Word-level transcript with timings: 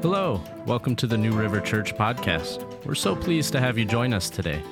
Hello, 0.00 0.40
welcome 0.64 0.94
to 0.94 1.08
the 1.08 1.18
New 1.18 1.32
River 1.32 1.60
Church 1.60 1.92
podcast. 1.92 2.64
We're 2.86 2.94
so 2.94 3.16
pleased 3.16 3.50
to 3.50 3.58
have 3.58 3.76
you 3.76 3.84
join 3.84 4.14
us 4.14 4.30
today. 4.30 4.62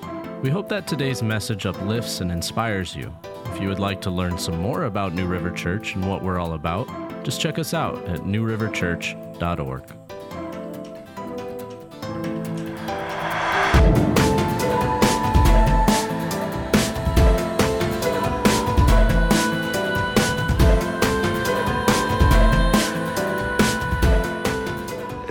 We 0.40 0.50
hope 0.50 0.68
that 0.68 0.86
today's 0.86 1.20
message 1.20 1.66
uplifts 1.66 2.20
and 2.20 2.30
inspires 2.30 2.94
you. 2.94 3.12
If 3.46 3.60
you 3.60 3.66
would 3.66 3.80
like 3.80 4.00
to 4.02 4.10
learn 4.10 4.38
some 4.38 4.60
more 4.60 4.84
about 4.84 5.14
New 5.14 5.26
River 5.26 5.50
Church 5.50 5.96
and 5.96 6.08
what 6.08 6.22
we're 6.22 6.38
all 6.38 6.52
about, 6.52 6.86
just 7.24 7.40
check 7.40 7.58
us 7.58 7.74
out 7.74 7.96
at 8.08 8.20
newriverchurch.org. 8.20 10.05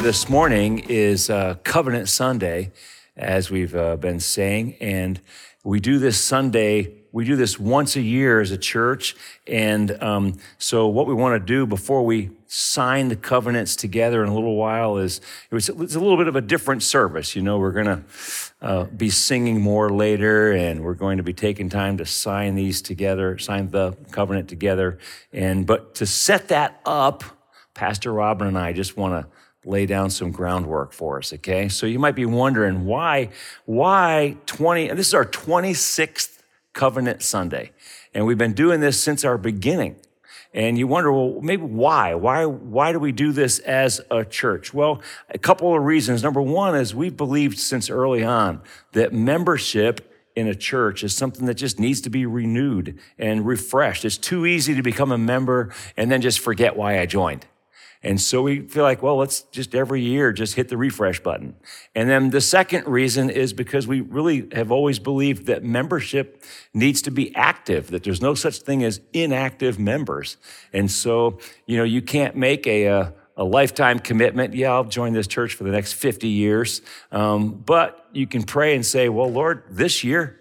This 0.05 0.29
morning 0.29 0.85
is 0.87 1.31
uh, 1.31 1.55
Covenant 1.63 2.09
Sunday, 2.09 2.71
as 3.17 3.49
we've 3.49 3.75
uh, 3.75 3.95
been 3.95 4.19
saying, 4.19 4.75
and 4.79 5.19
we 5.63 5.79
do 5.79 5.97
this 5.97 6.23
Sunday. 6.23 6.93
We 7.11 7.25
do 7.25 7.35
this 7.35 7.57
once 7.57 7.95
a 7.95 8.01
year 8.01 8.39
as 8.39 8.51
a 8.51 8.57
church, 8.59 9.15
and 9.47 10.03
um, 10.03 10.37
so 10.59 10.87
what 10.89 11.07
we 11.07 11.15
want 11.15 11.41
to 11.41 11.43
do 11.43 11.65
before 11.65 12.05
we 12.05 12.29
sign 12.45 13.07
the 13.07 13.15
covenants 13.15 13.75
together 13.75 14.21
in 14.21 14.29
a 14.29 14.33
little 14.35 14.55
while 14.57 14.97
is 14.97 15.21
it's 15.51 15.69
a 15.69 15.73
little 15.73 16.17
bit 16.17 16.27
of 16.27 16.35
a 16.35 16.41
different 16.41 16.83
service. 16.83 17.35
You 17.35 17.41
know, 17.41 17.57
we're 17.57 17.71
going 17.71 17.87
to 17.87 18.03
uh, 18.61 18.83
be 18.83 19.09
singing 19.09 19.59
more 19.59 19.89
later, 19.89 20.51
and 20.51 20.83
we're 20.83 20.93
going 20.93 21.17
to 21.17 21.23
be 21.23 21.33
taking 21.33 21.67
time 21.67 21.97
to 21.97 22.05
sign 22.05 22.53
these 22.53 22.79
together, 22.79 23.39
sign 23.39 23.71
the 23.71 23.93
covenant 24.11 24.49
together, 24.49 24.99
and 25.33 25.65
but 25.65 25.95
to 25.95 26.05
set 26.05 26.49
that 26.49 26.79
up, 26.85 27.23
Pastor 27.73 28.13
Robin 28.13 28.47
and 28.47 28.55
I 28.59 28.71
just 28.71 28.95
want 28.95 29.25
to 29.25 29.31
lay 29.65 29.85
down 29.85 30.09
some 30.09 30.31
groundwork 30.31 30.93
for 30.93 31.17
us, 31.17 31.33
okay? 31.33 31.69
So 31.69 31.85
you 31.85 31.99
might 31.99 32.15
be 32.15 32.25
wondering 32.25 32.85
why, 32.85 33.29
why 33.65 34.37
20, 34.45 34.89
this 34.89 35.07
is 35.07 35.13
our 35.13 35.25
26th 35.25 36.35
Covenant 36.73 37.23
Sunday. 37.23 37.71
And 38.13 38.25
we've 38.25 38.37
been 38.37 38.53
doing 38.53 38.81
this 38.81 38.99
since 38.99 39.25
our 39.25 39.37
beginning. 39.37 39.95
And 40.53 40.77
you 40.77 40.87
wonder, 40.87 41.11
well, 41.11 41.41
maybe 41.41 41.63
why? 41.63 42.13
Why, 42.15 42.45
why 42.45 42.91
do 42.91 42.99
we 42.99 43.11
do 43.11 43.31
this 43.31 43.59
as 43.59 43.99
a 44.11 44.23
church? 44.23 44.73
Well, 44.73 45.01
a 45.29 45.37
couple 45.37 45.75
of 45.75 45.83
reasons. 45.83 46.21
Number 46.21 46.41
one 46.41 46.75
is 46.75 46.93
we've 46.93 47.17
believed 47.17 47.57
since 47.57 47.89
early 47.89 48.23
on 48.23 48.61
that 48.93 49.13
membership 49.13 50.13
in 50.35 50.47
a 50.47 50.55
church 50.55 51.03
is 51.03 51.15
something 51.15 51.45
that 51.45 51.55
just 51.55 51.79
needs 51.79 52.01
to 52.01 52.09
be 52.09 52.25
renewed 52.25 52.99
and 53.17 53.45
refreshed. 53.45 54.05
It's 54.05 54.17
too 54.17 54.45
easy 54.45 54.75
to 54.75 54.81
become 54.81 55.11
a 55.11 55.17
member 55.17 55.73
and 55.97 56.11
then 56.11 56.21
just 56.21 56.39
forget 56.39 56.75
why 56.75 56.99
I 56.99 57.05
joined. 57.05 57.45
And 58.05 58.21
so 58.21 58.43
we 58.43 58.61
feel 58.61 58.83
like, 58.83 59.01
well, 59.01 59.17
let's 59.17 59.41
just 59.51 59.73
every 59.73 59.99
year 59.99 60.31
just 60.31 60.53
hit 60.53 60.69
the 60.69 60.77
refresh 60.77 61.19
button. 61.19 61.55
And 61.95 62.07
then 62.07 62.29
the 62.29 62.39
second 62.39 62.87
reason 62.87 63.31
is 63.31 63.51
because 63.51 63.87
we 63.87 64.01
really 64.01 64.47
have 64.53 64.71
always 64.71 64.99
believed 64.99 65.47
that 65.47 65.63
membership 65.63 66.43
needs 66.71 67.01
to 67.01 67.11
be 67.11 67.35
active, 67.35 67.87
that 67.87 68.03
there's 68.03 68.21
no 68.21 68.35
such 68.35 68.59
thing 68.59 68.83
as 68.83 69.01
inactive 69.11 69.79
members. 69.79 70.37
And 70.71 70.91
so, 70.91 71.39
you 71.65 71.77
know, 71.77 71.83
you 71.83 72.03
can't 72.03 72.35
make 72.35 72.67
a, 72.67 72.85
a 72.85 73.13
a 73.37 73.43
lifetime 73.43 73.99
commitment. 73.99 74.53
Yeah, 74.53 74.71
I'll 74.71 74.85
join 74.85 75.11
this 75.11 75.27
church 75.27 75.55
for 75.55 75.65
the 75.65 75.71
next 75.71 75.91
50 75.93 76.29
years. 76.29 76.81
Um, 77.11 77.51
but 77.51 78.07
you 78.13 78.27
can 78.27 78.43
pray 78.43 78.75
and 78.75 78.85
say, 78.85 79.09
well, 79.09 79.29
Lord, 79.29 79.63
this 79.69 80.05
year, 80.05 80.39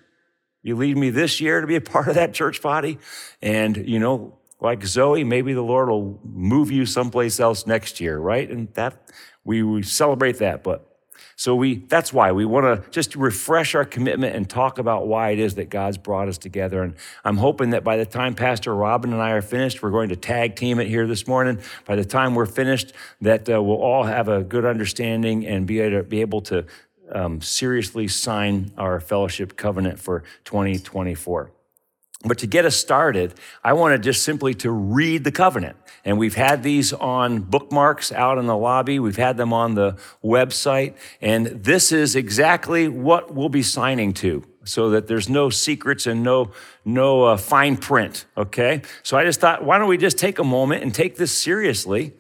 you 0.63 0.77
lead 0.77 0.97
me 0.97 1.11
this 1.11 1.41
year 1.41 1.61
to 1.61 1.67
be 1.67 1.75
a 1.75 1.81
part 1.81 2.07
of 2.07 2.15
that 2.15 2.35
church 2.35 2.63
body. 2.63 2.99
And, 3.43 3.77
you 3.77 3.99
know, 3.99 4.39
like 4.65 4.85
Zoe, 4.85 5.23
maybe 5.25 5.53
the 5.53 5.63
Lord 5.63 5.91
will 5.91 6.19
move 6.25 6.71
you 6.71 6.87
someplace 6.87 7.39
else 7.39 7.67
next 7.67 8.01
year, 8.01 8.19
right? 8.19 8.51
And 8.51 8.73
that 8.75 9.11
we, 9.45 9.63
we 9.63 9.83
celebrate 9.83 10.39
that. 10.39 10.65
But 10.65 10.91
so 11.37 11.55
we 11.55 11.77
that's 11.77 12.13
why 12.13 12.33
we 12.33 12.47
want 12.47 12.85
to 12.85 12.91
just 12.91 13.15
refresh 13.15 13.75
our 13.75 13.85
commitment 13.85 14.35
and 14.35 14.49
talk 14.49 14.79
about 14.79 15.07
why 15.07 15.31
it 15.31 15.39
is 15.39 15.57
that 15.57 15.69
God's 15.69 15.99
brought 15.99 16.29
us 16.29 16.39
together. 16.39 16.83
And 16.83 16.95
I'm 17.25 17.37
hoping 17.37 17.71
that 17.71 17.85
by 17.85 17.99
the 17.99 18.07
time 18.07 18.35
Pastor 18.35 18.75
Robin 18.75 19.13
and 19.13 19.21
I 19.21 19.33
are 19.33 19.43
finished, 19.43 19.83
we're 19.83 19.91
going 19.91 20.09
to 20.09 20.17
tag 20.17 20.57
team 20.57 20.81
it 20.81 20.89
here 20.89 21.07
this 21.07 21.27
morning. 21.27 21.61
By 21.85 21.97
the 21.97 22.05
time 22.05 22.35
we're 22.35 22.47
finished, 22.47 22.95
that 23.21 23.49
uh, 23.51 23.63
we'll 23.63 23.83
all 23.83 24.05
have 24.05 24.29
a 24.29 24.43
good 24.43 24.65
understanding 24.65 25.47
and 25.47 25.67
be 25.67 25.81
able 25.81 25.99
to, 25.99 26.03
be 26.05 26.21
able 26.23 26.41
to 26.43 26.65
um, 27.13 27.43
seriously 27.43 28.09
sign 28.09 28.73
our 28.79 28.99
fellowship 28.99 29.57
covenant 29.57 30.01
for 30.01 30.25
2024. 30.45 31.54
But 32.25 32.39
to 32.39 32.47
get 32.47 32.65
us 32.65 32.77
started, 32.77 33.35
I 33.63 33.75
wanted 33.75 34.03
just 34.03 34.23
simply 34.23 34.55
to 34.55 34.71
read 34.71 35.25
the 35.25 35.33
covenant. 35.33 35.77
And 36.05 36.19
we've 36.19 36.35
had 36.35 36.63
these 36.63 36.93
on 36.93 37.41
bookmarks 37.41 38.13
out 38.13 38.39
in 38.39 38.47
the 38.47 38.57
lobby. 38.57 38.99
We've 38.99 39.17
had 39.17 39.37
them 39.37 39.53
on 39.53 39.75
the 39.75 39.97
website. 40.23 40.95
And 41.21 41.47
this 41.47 41.93
is 41.93 42.17
exactly 42.17 42.89
what 42.89 43.35
we'll 43.35 43.49
be 43.49 43.63
signing 43.63 44.13
to 44.15 44.45
so 44.65 44.91
that 44.91 45.07
there's 45.07 45.29
no 45.29 45.51
secrets 45.51 46.07
and 46.07 46.23
no, 46.23 46.51
no 46.85 47.25
uh, 47.25 47.37
fine 47.37 47.77
print. 47.77 48.25
Okay. 48.37 48.83
So 49.03 49.17
I 49.17 49.25
just 49.25 49.41
thought, 49.41 49.65
why 49.65 49.79
don't 49.79 49.89
we 49.89 49.99
just 49.99 50.19
take 50.19 50.39
a 50.39 50.45
moment 50.45 50.83
and 50.83 50.95
take 50.95 51.17
this 51.17 51.33
seriously? 51.33 52.15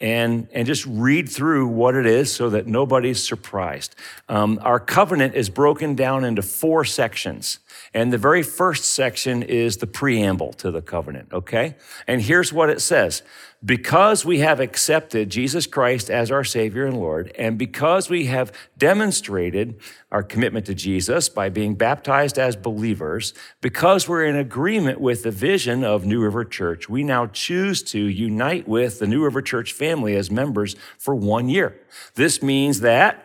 and, 0.00 0.48
and 0.52 0.66
just 0.66 0.84
read 0.86 1.28
through 1.28 1.68
what 1.68 1.94
it 1.94 2.04
is 2.04 2.30
so 2.30 2.50
that 2.50 2.66
nobody's 2.66 3.26
surprised. 3.26 3.94
Um, 4.28 4.58
our 4.62 4.80
covenant 4.80 5.34
is 5.34 5.48
broken 5.48 5.94
down 5.94 6.24
into 6.24 6.42
four 6.42 6.84
sections. 6.84 7.60
And 7.94 8.12
the 8.12 8.18
very 8.18 8.42
first 8.42 8.86
section 8.86 9.44
is 9.44 9.76
the 9.76 9.86
preamble 9.86 10.52
to 10.54 10.72
the 10.72 10.82
covenant, 10.82 11.32
okay? 11.32 11.76
And 12.08 12.20
here's 12.20 12.52
what 12.52 12.68
it 12.68 12.80
says 12.80 13.22
Because 13.64 14.24
we 14.24 14.40
have 14.40 14.58
accepted 14.58 15.30
Jesus 15.30 15.68
Christ 15.68 16.10
as 16.10 16.32
our 16.32 16.42
Savior 16.42 16.86
and 16.86 16.98
Lord, 16.98 17.30
and 17.38 17.56
because 17.56 18.10
we 18.10 18.26
have 18.26 18.52
demonstrated 18.76 19.80
our 20.10 20.24
commitment 20.24 20.66
to 20.66 20.74
Jesus 20.74 21.28
by 21.28 21.48
being 21.48 21.76
baptized 21.76 22.36
as 22.36 22.56
believers, 22.56 23.32
because 23.60 24.08
we're 24.08 24.24
in 24.24 24.36
agreement 24.36 25.00
with 25.00 25.22
the 25.22 25.30
vision 25.30 25.84
of 25.84 26.04
New 26.04 26.20
River 26.20 26.44
Church, 26.44 26.88
we 26.88 27.04
now 27.04 27.28
choose 27.28 27.80
to 27.84 28.00
unite 28.00 28.66
with 28.66 28.98
the 28.98 29.06
New 29.06 29.22
River 29.22 29.40
Church 29.40 29.72
family 29.72 30.16
as 30.16 30.32
members 30.32 30.74
for 30.98 31.14
one 31.14 31.48
year. 31.48 31.80
This 32.16 32.42
means 32.42 32.80
that, 32.80 33.24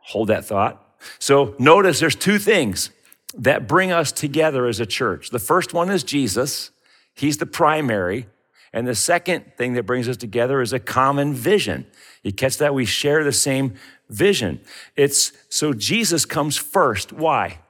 hold 0.00 0.28
that 0.28 0.44
thought. 0.44 0.82
So 1.18 1.54
notice 1.58 2.00
there's 2.00 2.14
two 2.14 2.38
things 2.38 2.90
that 3.36 3.66
bring 3.66 3.92
us 3.92 4.12
together 4.12 4.66
as 4.66 4.80
a 4.80 4.86
church. 4.86 5.30
The 5.30 5.38
first 5.38 5.74
one 5.74 5.90
is 5.90 6.04
Jesus, 6.04 6.70
He's 7.14 7.38
the 7.38 7.46
primary. 7.46 8.26
And 8.72 8.88
the 8.88 8.96
second 8.96 9.52
thing 9.56 9.74
that 9.74 9.84
brings 9.84 10.08
us 10.08 10.16
together 10.16 10.60
is 10.60 10.72
a 10.72 10.80
common 10.80 11.32
vision. 11.32 11.86
You 12.24 12.32
catch 12.32 12.58
that? 12.58 12.74
We 12.74 12.84
share 12.84 13.22
the 13.22 13.30
same 13.30 13.74
vision. 14.10 14.60
It's 14.96 15.30
so 15.48 15.72
Jesus 15.72 16.24
comes 16.24 16.56
first. 16.56 17.12
Why? 17.12 17.60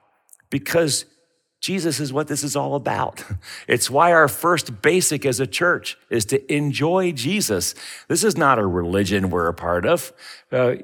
Because 0.48 1.04
Jesus 1.60 2.00
is 2.00 2.12
what 2.12 2.28
this 2.28 2.42
is 2.42 2.56
all 2.56 2.74
about. 2.74 3.24
It's 3.68 3.90
why 3.90 4.12
our 4.12 4.28
first 4.28 4.82
basic 4.82 5.24
as 5.24 5.40
a 5.40 5.46
church 5.46 5.96
is 6.10 6.26
to 6.26 6.52
enjoy 6.52 7.12
Jesus. 7.12 7.74
This 8.08 8.22
is 8.22 8.36
not 8.36 8.58
a 8.58 8.66
religion 8.66 9.30
we're 9.30 9.48
a 9.48 9.54
part 9.54 9.86
of. 9.86 10.12
Uh, 10.52 10.74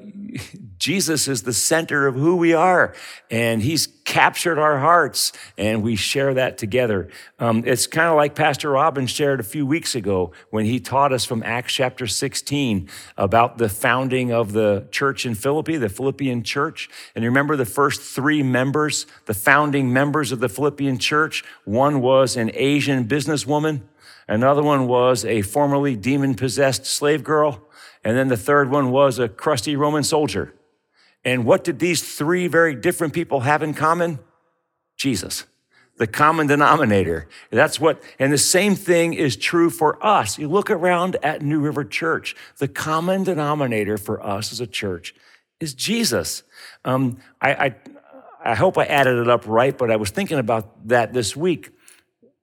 Jesus 0.81 1.27
is 1.27 1.43
the 1.43 1.53
center 1.53 2.07
of 2.07 2.15
who 2.15 2.35
we 2.37 2.53
are, 2.53 2.95
and 3.29 3.61
He's 3.61 3.85
captured 4.03 4.57
our 4.57 4.79
hearts, 4.79 5.31
and 5.59 5.83
we 5.83 5.95
share 5.95 6.33
that 6.33 6.57
together. 6.57 7.07
Um, 7.37 7.63
it's 7.67 7.85
kind 7.85 8.09
of 8.09 8.15
like 8.15 8.33
Pastor 8.33 8.71
Robin 8.71 9.05
shared 9.05 9.39
a 9.39 9.43
few 9.43 9.63
weeks 9.63 9.93
ago 9.93 10.31
when 10.49 10.65
he 10.65 10.79
taught 10.79 11.13
us 11.13 11.23
from 11.23 11.43
Acts 11.43 11.73
chapter 11.73 12.07
16 12.07 12.89
about 13.15 13.59
the 13.59 13.69
founding 13.69 14.33
of 14.33 14.53
the 14.53 14.87
church 14.89 15.23
in 15.23 15.35
Philippi, 15.35 15.77
the 15.77 15.87
Philippian 15.87 16.41
church. 16.41 16.89
And 17.13 17.23
you 17.23 17.29
remember 17.29 17.55
the 17.55 17.63
first 17.63 18.01
three 18.01 18.41
members, 18.41 19.05
the 19.27 19.35
founding 19.35 19.93
members 19.93 20.31
of 20.31 20.39
the 20.39 20.49
Philippian 20.49 20.97
church? 20.97 21.43
One 21.63 22.01
was 22.01 22.35
an 22.35 22.49
Asian 22.55 23.05
businesswoman, 23.05 23.81
another 24.27 24.63
one 24.63 24.87
was 24.87 25.23
a 25.25 25.43
formerly 25.43 25.95
demon 25.95 26.33
possessed 26.33 26.87
slave 26.87 27.23
girl, 27.23 27.61
and 28.03 28.17
then 28.17 28.29
the 28.29 28.35
third 28.35 28.71
one 28.71 28.89
was 28.89 29.19
a 29.19 29.29
crusty 29.29 29.75
Roman 29.75 30.03
soldier. 30.03 30.55
And 31.23 31.45
what 31.45 31.63
did 31.63 31.79
these 31.79 32.15
three 32.15 32.47
very 32.47 32.75
different 32.75 33.13
people 33.13 33.41
have 33.41 33.61
in 33.61 33.73
common? 33.73 34.19
Jesus, 34.97 35.45
the 35.97 36.07
common 36.07 36.47
denominator. 36.47 37.27
That's 37.49 37.79
what, 37.79 38.01
and 38.19 38.31
the 38.31 38.37
same 38.37 38.75
thing 38.75 39.13
is 39.13 39.35
true 39.35 39.69
for 39.69 40.03
us. 40.05 40.37
You 40.37 40.47
look 40.47 40.69
around 40.69 41.17
at 41.23 41.41
New 41.41 41.59
River 41.59 41.83
Church, 41.83 42.35
the 42.57 42.67
common 42.67 43.23
denominator 43.23 43.97
for 43.97 44.23
us 44.25 44.51
as 44.51 44.59
a 44.59 44.67
church 44.67 45.13
is 45.59 45.73
Jesus. 45.73 46.43
Um, 46.85 47.17
I, 47.39 47.53
I, 47.53 47.75
I 48.43 48.55
hope 48.55 48.77
I 48.77 48.85
added 48.85 49.17
it 49.19 49.29
up 49.29 49.47
right, 49.47 49.77
but 49.77 49.91
I 49.91 49.95
was 49.95 50.09
thinking 50.09 50.39
about 50.39 50.87
that 50.87 51.13
this 51.13 51.35
week. 51.35 51.71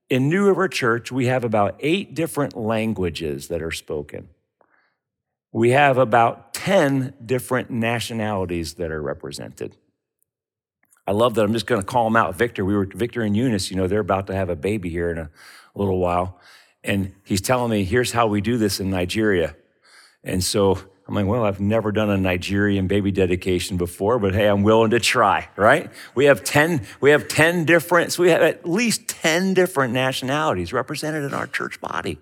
In 0.09 0.29
New 0.29 0.47
River 0.47 0.69
Church, 0.69 1.13
we 1.13 1.27
have 1.27 1.45
about 1.45 1.77
eight 1.81 2.15
different 2.15 2.57
languages 2.57 3.49
that 3.49 3.61
are 3.61 3.73
spoken 3.73 4.29
we 5.53 5.71
have 5.71 5.99
about 5.99 6.55
10 6.55 7.15
different 7.25 7.71
nationalities 7.71 8.75
that 8.75 8.91
are 8.91 9.03
represented. 9.03 9.77
I 11.07 11.13
love 11.13 11.35
that. 11.37 11.45
I'm 11.45 11.55
just 11.55 11.67
going 11.67 11.81
to 11.81 11.87
call 11.87 12.05
them 12.05 12.17
out. 12.17 12.35
Victor, 12.35 12.65
we 12.65 12.77
were 12.77 12.85
Victor 12.85 13.23
and 13.23 13.35
Eunice, 13.35 13.71
you 13.71 13.77
know, 13.77 13.87
they're 13.87 14.01
about 14.01 14.27
to 14.27 14.35
have 14.35 14.51
a 14.51 14.57
baby 14.57 14.91
here 14.91 15.11
in 15.11 15.19
a 15.19 15.31
little 15.75 15.99
while. 15.99 16.39
And 16.85 17.15
he's 17.25 17.41
telling 17.41 17.71
me, 17.71 17.85
here's 17.85 18.13
how 18.13 18.27
we 18.27 18.41
do 18.41 18.59
this 18.59 18.79
in 18.79 18.91
Nigeria. 18.91 19.57
And 20.23 20.45
so 20.45 20.79
I'm 21.09 21.15
like, 21.15 21.27
well, 21.27 21.45
I've 21.45 21.61
never 21.61 21.91
done 21.91 22.11
a 22.11 22.19
Nigerian 22.19 22.87
baby 22.87 23.11
dedication 23.11 23.79
before, 23.79 24.19
but 24.19 24.35
hey, 24.35 24.47
I'm 24.47 24.63
willing 24.63 24.91
to 24.91 25.01
try, 25.01 25.49
right? 25.57 25.91
We 26.15 26.27
have 26.27 26.45
10, 26.45 26.87
we 27.01 27.11
have 27.11 27.29
10 27.29 27.65
different, 27.65 28.13
so 28.13 28.23
we 28.23 28.29
have 28.31 28.43
at 28.43 28.69
least 28.69 29.09
10 29.09 29.55
different 29.55 29.95
nationalities 29.95 30.75
represented 30.75 31.25
in 31.25 31.33
our 31.33 31.47
church 31.47 31.81
body. 31.81 32.19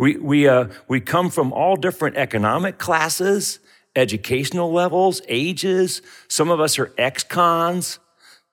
We, 0.00 0.16
we, 0.16 0.48
uh, 0.48 0.68
we 0.88 1.02
come 1.02 1.28
from 1.28 1.52
all 1.52 1.76
different 1.76 2.16
economic 2.16 2.78
classes, 2.78 3.58
educational 3.94 4.72
levels, 4.72 5.20
ages. 5.28 6.00
Some 6.26 6.50
of 6.50 6.58
us 6.58 6.78
are 6.78 6.90
ex 6.96 7.22
cons. 7.22 7.98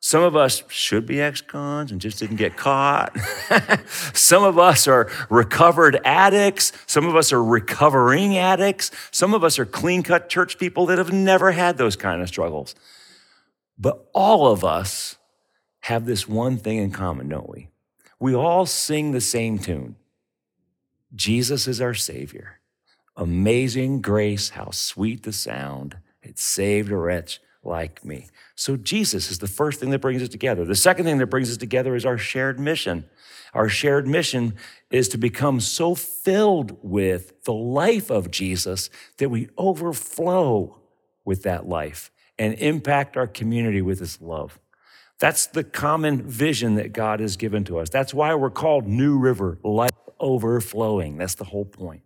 Some 0.01 0.23
of 0.23 0.35
us 0.35 0.63
should 0.67 1.05
be 1.05 1.21
ex 1.21 1.39
cons 1.39 1.89
and 1.89 2.01
just 2.01 2.19
didn't 2.19 2.35
get 2.35 2.57
caught. 2.57 3.17
Some 4.13 4.43
of 4.43 4.59
us 4.59 4.89
are 4.89 5.09
recovered 5.29 6.01
addicts. 6.03 6.73
Some 6.85 7.07
of 7.07 7.15
us 7.15 7.31
are 7.31 7.41
recovering 7.41 8.37
addicts. 8.37 8.91
Some 9.11 9.33
of 9.33 9.45
us 9.45 9.57
are 9.57 9.65
clean 9.65 10.03
cut 10.03 10.27
church 10.27 10.57
people 10.57 10.85
that 10.87 10.97
have 10.97 11.13
never 11.13 11.53
had 11.53 11.77
those 11.77 11.95
kind 11.95 12.21
of 12.21 12.27
struggles. 12.27 12.75
But 13.79 14.05
all 14.13 14.51
of 14.51 14.65
us 14.65 15.15
have 15.83 16.05
this 16.05 16.27
one 16.27 16.57
thing 16.57 16.79
in 16.79 16.91
common, 16.91 17.29
don't 17.29 17.49
we? 17.49 17.69
We 18.19 18.35
all 18.35 18.65
sing 18.65 19.13
the 19.13 19.21
same 19.21 19.59
tune 19.59 19.95
Jesus 21.15 21.67
is 21.67 21.81
our 21.81 21.93
Savior. 21.93 22.59
Amazing 23.15 24.01
grace, 24.01 24.49
how 24.49 24.69
sweet 24.71 25.23
the 25.23 25.33
sound. 25.33 25.97
It 26.21 26.37
saved 26.37 26.91
a 26.91 26.97
wretch 26.97 27.39
like 27.63 28.03
me. 28.05 28.27
So 28.55 28.77
Jesus 28.77 29.31
is 29.31 29.39
the 29.39 29.47
first 29.47 29.79
thing 29.79 29.89
that 29.91 29.99
brings 29.99 30.21
us 30.21 30.29
together. 30.29 30.65
The 30.65 30.75
second 30.75 31.05
thing 31.05 31.17
that 31.17 31.27
brings 31.27 31.49
us 31.49 31.57
together 31.57 31.95
is 31.95 32.05
our 32.05 32.17
shared 32.17 32.59
mission. 32.59 33.05
Our 33.53 33.69
shared 33.69 34.07
mission 34.07 34.55
is 34.91 35.09
to 35.09 35.17
become 35.17 35.59
so 35.59 35.95
filled 35.95 36.77
with 36.81 37.43
the 37.43 37.53
life 37.53 38.09
of 38.09 38.31
Jesus 38.31 38.89
that 39.17 39.29
we 39.29 39.49
overflow 39.57 40.79
with 41.25 41.43
that 41.43 41.67
life 41.67 42.11
and 42.37 42.53
impact 42.55 43.17
our 43.17 43.27
community 43.27 43.81
with 43.81 43.99
his 43.99 44.21
love. 44.21 44.59
That's 45.19 45.47
the 45.47 45.63
common 45.63 46.21
vision 46.21 46.75
that 46.75 46.93
God 46.93 47.19
has 47.19 47.37
given 47.37 47.63
to 47.65 47.79
us. 47.79 47.89
That's 47.89 48.13
why 48.13 48.35
we're 48.35 48.51
called 48.51 48.85
New 48.85 49.17
River, 49.17 49.57
life 49.63 49.89
overflowing. 50.19 51.17
That's 51.17 51.35
the 51.35 51.45
whole 51.45 51.65
point. 51.65 52.03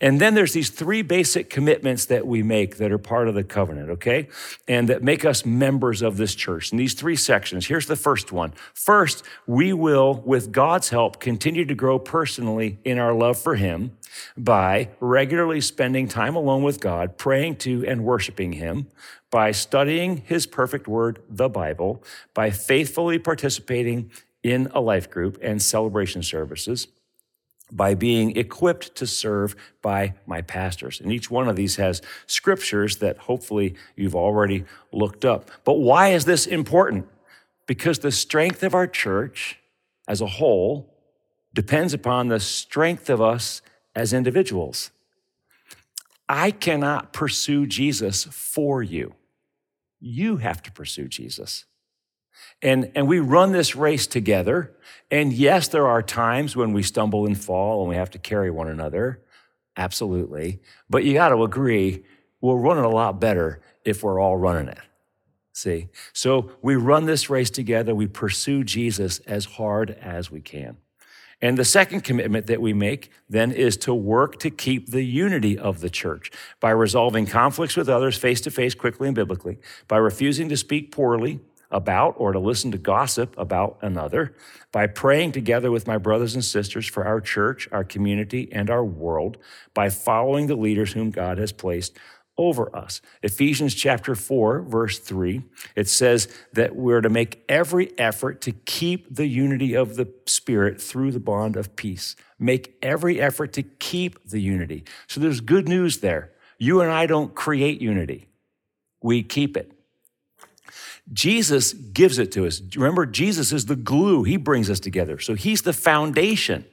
And 0.00 0.20
then 0.20 0.34
there's 0.34 0.52
these 0.52 0.70
three 0.70 1.02
basic 1.02 1.48
commitments 1.48 2.06
that 2.06 2.26
we 2.26 2.42
make 2.42 2.78
that 2.78 2.90
are 2.90 2.98
part 2.98 3.28
of 3.28 3.34
the 3.34 3.44
covenant, 3.44 3.90
okay? 3.90 4.28
And 4.66 4.88
that 4.88 5.02
make 5.02 5.24
us 5.24 5.46
members 5.46 6.02
of 6.02 6.16
this 6.16 6.34
church. 6.34 6.72
And 6.72 6.80
these 6.80 6.94
three 6.94 7.16
sections, 7.16 7.66
here's 7.66 7.86
the 7.86 7.96
first 7.96 8.32
one. 8.32 8.52
First, 8.74 9.24
we 9.46 9.72
will, 9.72 10.14
with 10.14 10.50
God's 10.50 10.88
help, 10.88 11.20
continue 11.20 11.64
to 11.64 11.74
grow 11.74 12.00
personally 12.00 12.78
in 12.84 12.98
our 12.98 13.14
love 13.14 13.38
for 13.38 13.54
Him 13.54 13.96
by 14.36 14.88
regularly 14.98 15.60
spending 15.60 16.08
time 16.08 16.34
alone 16.34 16.62
with 16.62 16.80
God, 16.80 17.16
praying 17.16 17.56
to 17.56 17.86
and 17.86 18.04
worshiping 18.04 18.54
Him, 18.54 18.88
by 19.30 19.52
studying 19.52 20.18
His 20.26 20.46
perfect 20.46 20.88
word, 20.88 21.22
the 21.28 21.48
Bible, 21.48 22.02
by 22.34 22.50
faithfully 22.50 23.18
participating 23.18 24.10
in 24.42 24.68
a 24.74 24.80
life 24.80 25.08
group 25.08 25.38
and 25.40 25.62
celebration 25.62 26.24
services 26.24 26.88
by 27.72 27.94
being 27.94 28.36
equipped 28.36 28.94
to 28.96 29.06
serve 29.06 29.56
by 29.80 30.14
my 30.26 30.42
pastors. 30.42 31.00
And 31.00 31.10
each 31.10 31.30
one 31.30 31.48
of 31.48 31.56
these 31.56 31.76
has 31.76 32.02
scriptures 32.26 32.98
that 32.98 33.16
hopefully 33.16 33.74
you've 33.96 34.14
already 34.14 34.64
looked 34.92 35.24
up. 35.24 35.50
But 35.64 35.74
why 35.74 36.08
is 36.08 36.26
this 36.26 36.46
important? 36.46 37.08
Because 37.66 38.00
the 38.00 38.12
strength 38.12 38.62
of 38.62 38.74
our 38.74 38.86
church 38.86 39.58
as 40.06 40.20
a 40.20 40.26
whole 40.26 40.94
depends 41.54 41.94
upon 41.94 42.28
the 42.28 42.40
strength 42.40 43.08
of 43.08 43.20
us 43.20 43.62
as 43.94 44.12
individuals. 44.12 44.90
I 46.28 46.50
cannot 46.50 47.12
pursue 47.12 47.66
Jesus 47.66 48.24
for 48.24 48.82
you. 48.82 49.14
You 50.00 50.38
have 50.38 50.62
to 50.62 50.72
pursue 50.72 51.08
Jesus. 51.08 51.64
And, 52.62 52.92
and 52.94 53.08
we 53.08 53.18
run 53.18 53.52
this 53.52 53.74
race 53.74 54.06
together. 54.06 54.72
And 55.10 55.32
yes, 55.32 55.68
there 55.68 55.86
are 55.86 56.02
times 56.02 56.56
when 56.56 56.72
we 56.72 56.82
stumble 56.82 57.26
and 57.26 57.38
fall 57.38 57.80
and 57.80 57.88
we 57.88 57.96
have 57.96 58.10
to 58.10 58.18
carry 58.18 58.50
one 58.50 58.68
another. 58.68 59.20
Absolutely. 59.76 60.60
But 60.88 61.04
you 61.04 61.14
got 61.14 61.30
to 61.30 61.42
agree, 61.42 62.04
we'll 62.40 62.58
run 62.58 62.78
it 62.78 62.84
a 62.84 62.88
lot 62.88 63.20
better 63.20 63.60
if 63.84 64.02
we're 64.02 64.20
all 64.20 64.36
running 64.36 64.68
it. 64.68 64.78
See? 65.52 65.88
So 66.12 66.52
we 66.62 66.76
run 66.76 67.06
this 67.06 67.28
race 67.28 67.50
together. 67.50 67.94
We 67.94 68.06
pursue 68.06 68.64
Jesus 68.64 69.18
as 69.20 69.44
hard 69.44 69.90
as 69.90 70.30
we 70.30 70.40
can. 70.40 70.76
And 71.42 71.58
the 71.58 71.64
second 71.64 72.02
commitment 72.04 72.46
that 72.46 72.62
we 72.62 72.72
make 72.72 73.10
then 73.28 73.50
is 73.50 73.76
to 73.78 73.92
work 73.92 74.38
to 74.40 74.50
keep 74.50 74.92
the 74.92 75.02
unity 75.02 75.58
of 75.58 75.80
the 75.80 75.90
church 75.90 76.30
by 76.60 76.70
resolving 76.70 77.26
conflicts 77.26 77.76
with 77.76 77.88
others 77.88 78.16
face 78.16 78.40
to 78.42 78.50
face 78.50 78.76
quickly 78.76 79.08
and 79.08 79.14
biblically, 79.14 79.58
by 79.88 79.96
refusing 79.96 80.48
to 80.50 80.56
speak 80.56 80.92
poorly 80.92 81.40
about 81.72 82.14
or 82.18 82.32
to 82.32 82.38
listen 82.38 82.70
to 82.70 82.78
gossip 82.78 83.34
about 83.36 83.78
another, 83.82 84.36
by 84.70 84.86
praying 84.86 85.32
together 85.32 85.70
with 85.70 85.86
my 85.86 85.98
brothers 85.98 86.34
and 86.34 86.44
sisters 86.44 86.86
for 86.86 87.04
our 87.04 87.20
church, 87.20 87.68
our 87.72 87.82
community, 87.82 88.48
and 88.52 88.70
our 88.70 88.84
world, 88.84 89.38
by 89.74 89.88
following 89.88 90.46
the 90.46 90.56
leaders 90.56 90.92
whom 90.92 91.10
God 91.10 91.38
has 91.38 91.52
placed 91.52 91.98
over 92.38 92.74
us. 92.74 93.00
Ephesians 93.22 93.74
chapter 93.74 94.14
4, 94.14 94.62
verse 94.62 94.98
3, 94.98 95.42
it 95.76 95.88
says 95.88 96.28
that 96.52 96.74
we're 96.74 97.02
to 97.02 97.10
make 97.10 97.44
every 97.48 97.96
effort 97.98 98.40
to 98.42 98.52
keep 98.52 99.14
the 99.14 99.26
unity 99.26 99.74
of 99.74 99.96
the 99.96 100.08
Spirit 100.26 100.80
through 100.80 101.12
the 101.12 101.20
bond 101.20 101.56
of 101.56 101.76
peace. 101.76 102.16
Make 102.38 102.76
every 102.80 103.20
effort 103.20 103.52
to 103.54 103.62
keep 103.62 104.28
the 104.28 104.40
unity. 104.40 104.84
So 105.06 105.20
there's 105.20 105.40
good 105.40 105.68
news 105.68 105.98
there. 105.98 106.32
You 106.58 106.80
and 106.80 106.90
I 106.90 107.06
don't 107.06 107.34
create 107.34 107.82
unity, 107.82 108.28
we 109.02 109.22
keep 109.22 109.56
it. 109.56 109.72
Jesus 111.12 111.72
gives 111.72 112.18
it 112.18 112.32
to 112.32 112.46
us. 112.46 112.62
Remember, 112.76 113.06
Jesus 113.06 113.52
is 113.52 113.66
the 113.66 113.76
glue. 113.76 114.22
He 114.22 114.36
brings 114.36 114.70
us 114.70 114.80
together. 114.80 115.18
So 115.18 115.34
he's 115.34 115.62
the 115.62 115.72
foundation. 115.72 116.64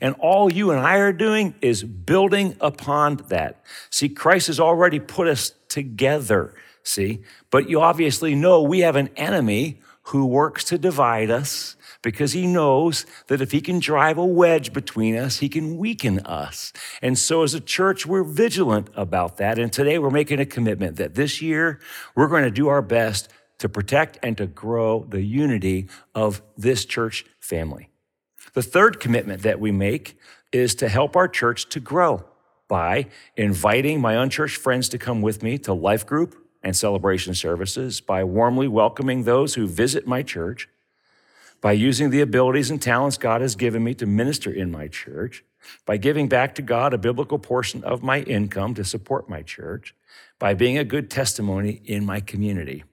And 0.00 0.14
all 0.20 0.52
you 0.52 0.70
and 0.70 0.80
I 0.80 0.98
are 0.98 1.12
doing 1.12 1.54
is 1.60 1.82
building 1.82 2.56
upon 2.60 3.16
that. 3.28 3.62
See, 3.90 4.08
Christ 4.08 4.46
has 4.46 4.60
already 4.60 5.00
put 5.00 5.26
us 5.26 5.52
together, 5.68 6.54
see? 6.82 7.22
But 7.50 7.68
you 7.68 7.80
obviously 7.80 8.34
know 8.34 8.62
we 8.62 8.80
have 8.80 8.96
an 8.96 9.08
enemy 9.16 9.80
who 10.02 10.24
works 10.26 10.64
to 10.64 10.78
divide 10.78 11.30
us 11.30 11.76
because 12.00 12.32
he 12.32 12.46
knows 12.46 13.04
that 13.26 13.40
if 13.40 13.50
he 13.50 13.60
can 13.60 13.80
drive 13.80 14.16
a 14.16 14.24
wedge 14.24 14.72
between 14.72 15.16
us, 15.16 15.38
he 15.38 15.48
can 15.48 15.76
weaken 15.76 16.20
us. 16.20 16.72
And 17.02 17.18
so 17.18 17.42
as 17.42 17.54
a 17.54 17.60
church, 17.60 18.06
we're 18.06 18.22
vigilant 18.22 18.88
about 18.94 19.36
that. 19.38 19.58
And 19.58 19.72
today 19.72 19.98
we're 19.98 20.10
making 20.10 20.38
a 20.38 20.46
commitment 20.46 20.96
that 20.96 21.14
this 21.14 21.42
year 21.42 21.80
we're 22.14 22.28
going 22.28 22.44
to 22.44 22.50
do 22.50 22.68
our 22.68 22.82
best 22.82 23.28
to 23.58 23.68
protect 23.68 24.18
and 24.22 24.36
to 24.36 24.46
grow 24.46 25.04
the 25.08 25.22
unity 25.22 25.88
of 26.14 26.42
this 26.56 26.84
church 26.84 27.24
family. 27.40 27.90
The 28.54 28.62
third 28.62 29.00
commitment 29.00 29.42
that 29.42 29.60
we 29.60 29.72
make 29.72 30.18
is 30.52 30.74
to 30.76 30.88
help 30.88 31.16
our 31.16 31.28
church 31.28 31.68
to 31.70 31.80
grow 31.80 32.24
by 32.68 33.06
inviting 33.36 34.00
my 34.00 34.14
unchurched 34.14 34.56
friends 34.56 34.88
to 34.90 34.98
come 34.98 35.22
with 35.22 35.42
me 35.42 35.58
to 35.58 35.72
life 35.72 36.06
group 36.06 36.36
and 36.62 36.76
celebration 36.76 37.34
services, 37.34 38.00
by 38.00 38.24
warmly 38.24 38.66
welcoming 38.66 39.22
those 39.22 39.54
who 39.54 39.66
visit 39.66 40.06
my 40.06 40.22
church, 40.22 40.68
by 41.60 41.72
using 41.72 42.10
the 42.10 42.20
abilities 42.20 42.70
and 42.70 42.82
talents 42.82 43.16
God 43.16 43.40
has 43.40 43.54
given 43.54 43.84
me 43.84 43.94
to 43.94 44.06
minister 44.06 44.50
in 44.50 44.70
my 44.70 44.88
church, 44.88 45.44
by 45.86 45.96
giving 45.96 46.28
back 46.28 46.54
to 46.56 46.62
God 46.62 46.92
a 46.92 46.98
biblical 46.98 47.38
portion 47.38 47.84
of 47.84 48.02
my 48.02 48.20
income 48.22 48.74
to 48.74 48.84
support 48.84 49.28
my 49.28 49.42
church, 49.42 49.94
by 50.38 50.52
being 50.54 50.78
a 50.78 50.84
good 50.84 51.10
testimony 51.10 51.80
in 51.84 52.04
my 52.04 52.20
community. 52.20 52.84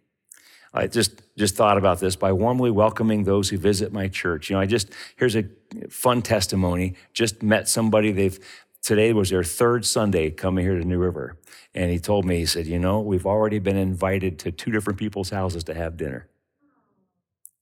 I 0.75 0.87
just 0.87 1.21
just 1.37 1.55
thought 1.55 1.77
about 1.77 1.99
this 1.99 2.15
by 2.15 2.33
warmly 2.33 2.69
welcoming 2.69 3.23
those 3.23 3.49
who 3.49 3.57
visit 3.57 3.93
my 3.93 4.09
church. 4.09 4.49
You 4.49 4.57
know, 4.57 4.59
I 4.59 4.65
just 4.65 4.91
here's 5.15 5.35
a 5.35 5.45
fun 5.89 6.21
testimony. 6.21 6.95
Just 7.13 7.41
met 7.41 7.69
somebody. 7.69 8.11
They've 8.11 8.37
today 8.81 9.13
was 9.13 9.29
their 9.29 9.43
third 9.43 9.85
Sunday 9.85 10.31
coming 10.31 10.65
here 10.65 10.77
to 10.77 10.85
New 10.85 10.99
River, 10.99 11.37
and 11.73 11.89
he 11.89 11.97
told 11.97 12.25
me 12.25 12.39
he 12.39 12.45
said, 12.45 12.67
you 12.67 12.77
know, 12.77 12.99
we've 12.99 13.25
already 13.25 13.59
been 13.59 13.77
invited 13.77 14.37
to 14.39 14.51
two 14.51 14.71
different 14.71 14.99
people's 14.99 15.29
houses 15.29 15.63
to 15.63 15.73
have 15.73 15.95
dinner. 15.95 16.27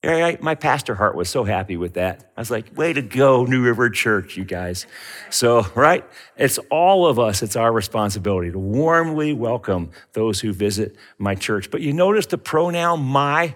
My 0.06 0.56
pastor 0.56 0.96
heart 0.96 1.16
was 1.16 1.30
so 1.30 1.46
happy 1.46 1.78
with 1.78 1.94
that. 1.94 2.30
I 2.36 2.42
was 2.42 2.52
like, 2.52 2.78
way 2.78 2.92
to 2.92 3.02
go, 3.02 3.46
New 3.46 3.64
River 3.64 3.90
Church, 3.90 4.36
you 4.36 4.44
guys. 4.44 4.86
So, 5.30 5.66
right? 5.76 6.04
It's 6.36 6.58
all 6.70 7.08
of 7.08 7.20
us, 7.20 7.42
it's 7.42 7.56
our 7.56 7.72
responsibility 7.72 8.52
to 8.52 8.60
warmly 8.60 9.32
welcome 9.32 9.92
those 10.12 10.42
who 10.42 10.52
visit 10.52 10.98
my 11.18 11.36
church. 11.36 11.72
But 11.72 11.80
you 11.80 11.94
notice 11.94 12.26
the 12.26 12.38
pronoun 12.38 13.02
my, 13.02 13.56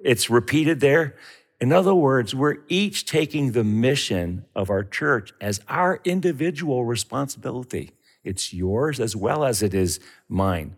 it's 0.00 0.30
repeated 0.30 0.80
there. 0.80 1.16
In 1.60 1.70
other 1.70 1.94
words, 1.94 2.34
we're 2.34 2.56
each 2.68 3.04
taking 3.04 3.52
the 3.52 3.64
mission 3.64 4.46
of 4.56 4.70
our 4.70 4.84
church 4.84 5.34
as 5.38 5.60
our 5.68 6.00
individual 6.04 6.86
responsibility. 6.86 7.90
It's 8.22 8.54
yours 8.54 9.00
as 9.00 9.14
well 9.14 9.44
as 9.44 9.62
it 9.62 9.74
is 9.74 10.00
mine. 10.30 10.76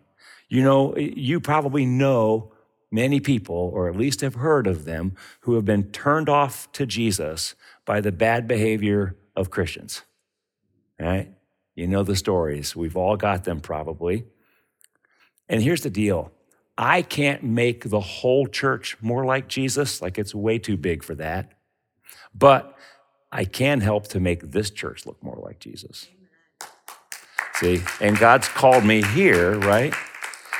You 0.49 0.63
know, 0.63 0.97
you 0.97 1.39
probably 1.39 1.85
know 1.85 2.51
many 2.91 3.19
people, 3.19 3.71
or 3.73 3.89
at 3.89 3.95
least 3.95 4.21
have 4.21 4.35
heard 4.35 4.67
of 4.67 4.85
them, 4.85 5.13
who 5.41 5.55
have 5.55 5.65
been 5.65 5.91
turned 5.91 6.29
off 6.29 6.71
to 6.73 6.85
Jesus 6.85 7.55
by 7.85 8.01
the 8.01 8.11
bad 8.11 8.47
behavior 8.47 9.15
of 9.35 9.49
Christians. 9.49 10.03
Right? 10.99 11.31
You 11.75 11.87
know 11.87 12.03
the 12.03 12.15
stories. 12.15 12.75
We've 12.75 12.97
all 12.97 13.17
got 13.17 13.43
them 13.43 13.59
probably. 13.59 14.25
And 15.47 15.61
here's 15.61 15.81
the 15.81 15.89
deal 15.89 16.31
I 16.77 17.01
can't 17.01 17.43
make 17.43 17.89
the 17.89 17.99
whole 17.99 18.47
church 18.47 18.97
more 19.01 19.25
like 19.25 19.47
Jesus, 19.47 20.01
like 20.01 20.17
it's 20.17 20.35
way 20.35 20.59
too 20.59 20.77
big 20.77 21.03
for 21.03 21.15
that. 21.15 21.53
But 22.33 22.75
I 23.31 23.45
can 23.45 23.81
help 23.81 24.07
to 24.09 24.19
make 24.19 24.51
this 24.51 24.69
church 24.69 25.05
look 25.05 25.21
more 25.23 25.39
like 25.41 25.59
Jesus. 25.59 26.07
See, 27.55 27.81
and 27.99 28.17
God's 28.17 28.47
called 28.47 28.85
me 28.85 29.01
here, 29.01 29.57
right? 29.59 29.93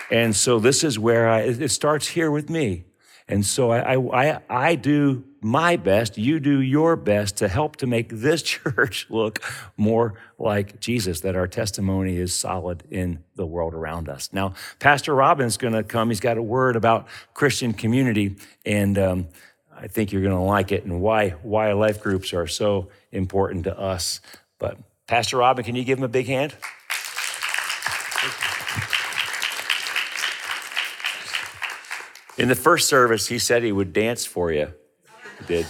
And 0.09 0.35
so 0.35 0.59
this 0.59 0.83
is 0.83 0.97
where 0.97 1.27
I, 1.27 1.41
it 1.41 1.69
starts 1.69 2.07
here 2.07 2.31
with 2.31 2.49
me. 2.49 2.85
And 3.29 3.45
so 3.45 3.71
I, 3.71 3.97
I, 3.97 4.39
I 4.49 4.75
do 4.75 5.25
my 5.41 5.75
best, 5.75 6.17
you 6.17 6.39
do 6.39 6.61
your 6.61 6.95
best 6.95 7.37
to 7.37 7.47
help 7.47 7.75
to 7.77 7.87
make 7.87 8.09
this 8.09 8.41
church 8.43 9.07
look 9.09 9.41
more 9.75 10.13
like 10.39 10.79
Jesus, 10.79 11.21
that 11.21 11.35
our 11.35 11.47
testimony 11.47 12.17
is 12.17 12.33
solid 12.33 12.83
in 12.89 13.23
the 13.35 13.45
world 13.45 13.73
around 13.73 14.07
us. 14.07 14.29
Now, 14.31 14.53
Pastor 14.79 15.13
Robin's 15.13 15.57
going 15.57 15.73
to 15.73 15.83
come. 15.83 16.09
He's 16.09 16.19
got 16.19 16.37
a 16.37 16.41
word 16.41 16.75
about 16.75 17.07
Christian 17.33 17.73
community, 17.73 18.37
and 18.65 18.97
um, 18.97 19.27
I 19.75 19.87
think 19.87 20.11
you're 20.11 20.23
going 20.23 20.35
to 20.35 20.41
like 20.41 20.71
it 20.71 20.85
and 20.85 21.01
why, 21.01 21.31
why 21.43 21.73
life 21.73 22.01
groups 22.01 22.33
are 22.33 22.47
so 22.47 22.89
important 23.11 23.65
to 23.65 23.77
us. 23.77 24.21
But 24.57 24.77
Pastor 25.05 25.37
Robin, 25.37 25.63
can 25.63 25.75
you 25.75 25.83
give 25.83 25.97
him 25.97 26.03
a 26.03 26.09
big 26.09 26.27
hand? 26.27 26.55
In 32.37 32.47
the 32.47 32.55
first 32.55 32.87
service, 32.87 33.27
he 33.27 33.39
said 33.39 33.63
he 33.63 33.71
would 33.71 33.93
dance 33.93 34.25
for 34.25 34.51
you. 34.51 34.71
He 35.39 35.45
did. 35.45 35.65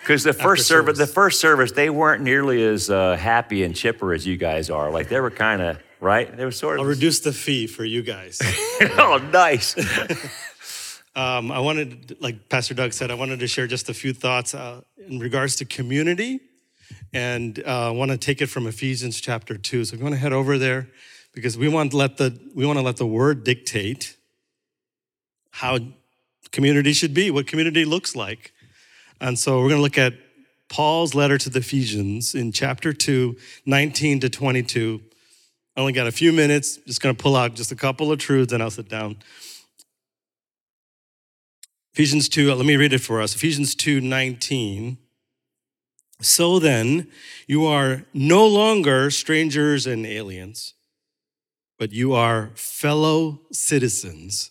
Because 0.00 0.22
the 0.22 0.32
first 0.32 0.68
service, 0.68 0.98
the 0.98 1.06
first 1.06 1.40
service, 1.40 1.72
they 1.72 1.90
weren't 1.90 2.22
nearly 2.22 2.64
as 2.64 2.88
uh, 2.88 3.16
happy 3.16 3.64
and 3.64 3.74
chipper 3.74 4.12
as 4.12 4.24
you 4.24 4.36
guys 4.36 4.70
are. 4.70 4.88
Like 4.88 5.08
they 5.08 5.18
were 5.18 5.32
kind 5.32 5.60
of 5.60 5.80
right. 6.00 6.34
They 6.36 6.44
were 6.44 6.52
sort 6.52 6.78
of. 6.78 6.82
I'll 6.82 6.88
reduce 6.88 7.18
the 7.20 7.32
fee 7.32 7.66
for 7.66 7.84
you 7.84 8.02
guys. 8.02 8.38
oh, 8.80 9.20
nice. 9.32 9.76
um, 11.16 11.50
I 11.50 11.58
wanted, 11.58 12.16
like 12.20 12.48
Pastor 12.48 12.74
Doug 12.74 12.92
said, 12.92 13.10
I 13.10 13.14
wanted 13.14 13.40
to 13.40 13.48
share 13.48 13.66
just 13.66 13.88
a 13.88 13.94
few 13.94 14.12
thoughts 14.12 14.54
uh, 14.54 14.82
in 15.08 15.18
regards 15.18 15.56
to 15.56 15.64
community, 15.64 16.38
and 17.12 17.60
uh, 17.66 17.88
I 17.88 17.90
want 17.90 18.12
to 18.12 18.16
take 18.16 18.40
it 18.40 18.46
from 18.46 18.68
Ephesians 18.68 19.20
chapter 19.20 19.56
two. 19.56 19.84
So 19.84 19.94
if 19.94 19.98
you 19.98 20.04
want 20.04 20.14
to 20.14 20.20
head 20.20 20.32
over 20.32 20.56
there, 20.56 20.86
because 21.34 21.58
we 21.58 21.66
want 21.66 21.90
to 21.90 21.96
let 21.96 22.16
the 22.16 22.38
we 22.54 22.64
want 22.64 22.78
to 22.78 22.84
let 22.84 22.96
the 22.96 23.06
Word 23.06 23.42
dictate 23.42 24.15
how 25.56 25.78
community 26.52 26.92
should 26.92 27.14
be, 27.14 27.30
what 27.30 27.46
community 27.46 27.86
looks 27.86 28.14
like. 28.14 28.52
And 29.22 29.38
so 29.38 29.56
we're 29.62 29.70
going 29.70 29.78
to 29.78 29.82
look 29.82 29.96
at 29.96 30.12
Paul's 30.68 31.14
letter 31.14 31.38
to 31.38 31.48
the 31.48 31.60
Ephesians 31.60 32.34
in 32.34 32.52
chapter 32.52 32.92
2, 32.92 33.34
19 33.64 34.20
to 34.20 34.28
22. 34.28 35.00
I 35.74 35.80
only 35.80 35.94
got 35.94 36.06
a 36.06 36.12
few 36.12 36.30
minutes, 36.30 36.76
just 36.86 37.00
going 37.00 37.16
to 37.16 37.22
pull 37.22 37.36
out 37.36 37.54
just 37.54 37.72
a 37.72 37.76
couple 37.76 38.12
of 38.12 38.18
truths 38.18 38.52
and 38.52 38.62
I'll 38.62 38.70
sit 38.70 38.90
down. 38.90 39.16
Ephesians 41.94 42.28
2, 42.28 42.52
let 42.52 42.66
me 42.66 42.76
read 42.76 42.92
it 42.92 43.00
for 43.00 43.22
us. 43.22 43.34
Ephesians 43.34 43.74
2, 43.74 44.02
19. 44.02 44.98
So 46.20 46.58
then, 46.58 47.08
you 47.46 47.64
are 47.64 48.04
no 48.12 48.46
longer 48.46 49.10
strangers 49.10 49.86
and 49.86 50.04
aliens, 50.04 50.74
but 51.78 51.92
you 51.92 52.12
are 52.12 52.50
fellow 52.56 53.40
citizens 53.52 54.50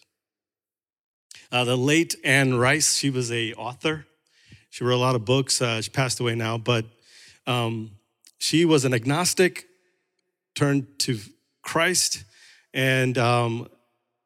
Uh, 1.51 1.65
the 1.65 1.75
late 1.75 2.15
Anne 2.23 2.53
Rice, 2.53 2.95
she 2.95 3.09
was 3.09 3.29
a 3.29 3.53
author. 3.53 4.05
She 4.69 4.85
wrote 4.85 4.95
a 4.95 5.03
lot 5.03 5.15
of 5.15 5.25
books. 5.25 5.61
Uh, 5.61 5.81
she 5.81 5.89
passed 5.89 6.21
away 6.21 6.33
now, 6.33 6.57
but 6.57 6.85
um, 7.45 7.91
she 8.37 8.63
was 8.63 8.85
an 8.85 8.93
agnostic, 8.93 9.65
turned 10.55 10.87
to 10.99 11.19
Christ, 11.61 12.23
and 12.73 13.17
um, 13.17 13.67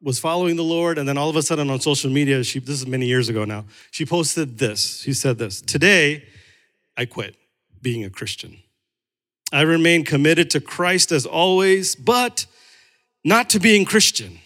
was 0.00 0.20
following 0.20 0.54
the 0.54 0.62
Lord. 0.62 0.98
And 0.98 1.08
then 1.08 1.18
all 1.18 1.28
of 1.28 1.34
a 1.34 1.42
sudden 1.42 1.68
on 1.68 1.80
social 1.80 2.10
media, 2.10 2.44
she, 2.44 2.60
this 2.60 2.80
is 2.80 2.86
many 2.86 3.06
years 3.06 3.28
ago 3.28 3.44
now, 3.44 3.64
she 3.90 4.06
posted 4.06 4.58
this. 4.58 5.00
She 5.00 5.12
said 5.12 5.36
this 5.36 5.60
Today, 5.60 6.22
I 6.96 7.06
quit 7.06 7.34
being 7.82 8.04
a 8.04 8.10
Christian. 8.10 8.58
I 9.52 9.62
remain 9.62 10.04
committed 10.04 10.48
to 10.50 10.60
Christ 10.60 11.10
as 11.10 11.26
always, 11.26 11.96
but 11.96 12.46
not 13.24 13.50
to 13.50 13.58
being 13.58 13.84
Christian 13.84 14.38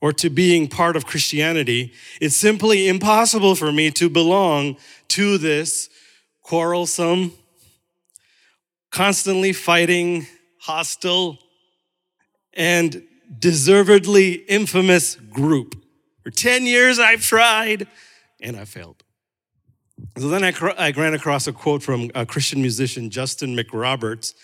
or 0.00 0.12
to 0.12 0.30
being 0.30 0.68
part 0.68 0.96
of 0.96 1.06
Christianity, 1.06 1.92
it's 2.20 2.36
simply 2.36 2.88
impossible 2.88 3.54
for 3.54 3.72
me 3.72 3.90
to 3.92 4.08
belong 4.08 4.76
to 5.08 5.38
this 5.38 5.88
quarrelsome, 6.42 7.32
constantly 8.90 9.52
fighting, 9.52 10.26
hostile, 10.60 11.38
and 12.54 13.02
deservedly 13.38 14.32
infamous 14.32 15.16
group. 15.16 15.74
For 16.22 16.30
10 16.30 16.64
years 16.64 16.98
I've 16.98 17.22
tried 17.22 17.86
and 18.40 18.56
I 18.56 18.64
failed. 18.64 19.02
So 20.16 20.28
then 20.28 20.44
I, 20.44 20.52
I 20.78 20.90
ran 20.92 21.14
across 21.14 21.46
a 21.46 21.52
quote 21.52 21.82
from 21.82 22.10
a 22.14 22.24
Christian 22.24 22.60
musician, 22.60 23.10
Justin 23.10 23.56
McRoberts. 23.56 24.34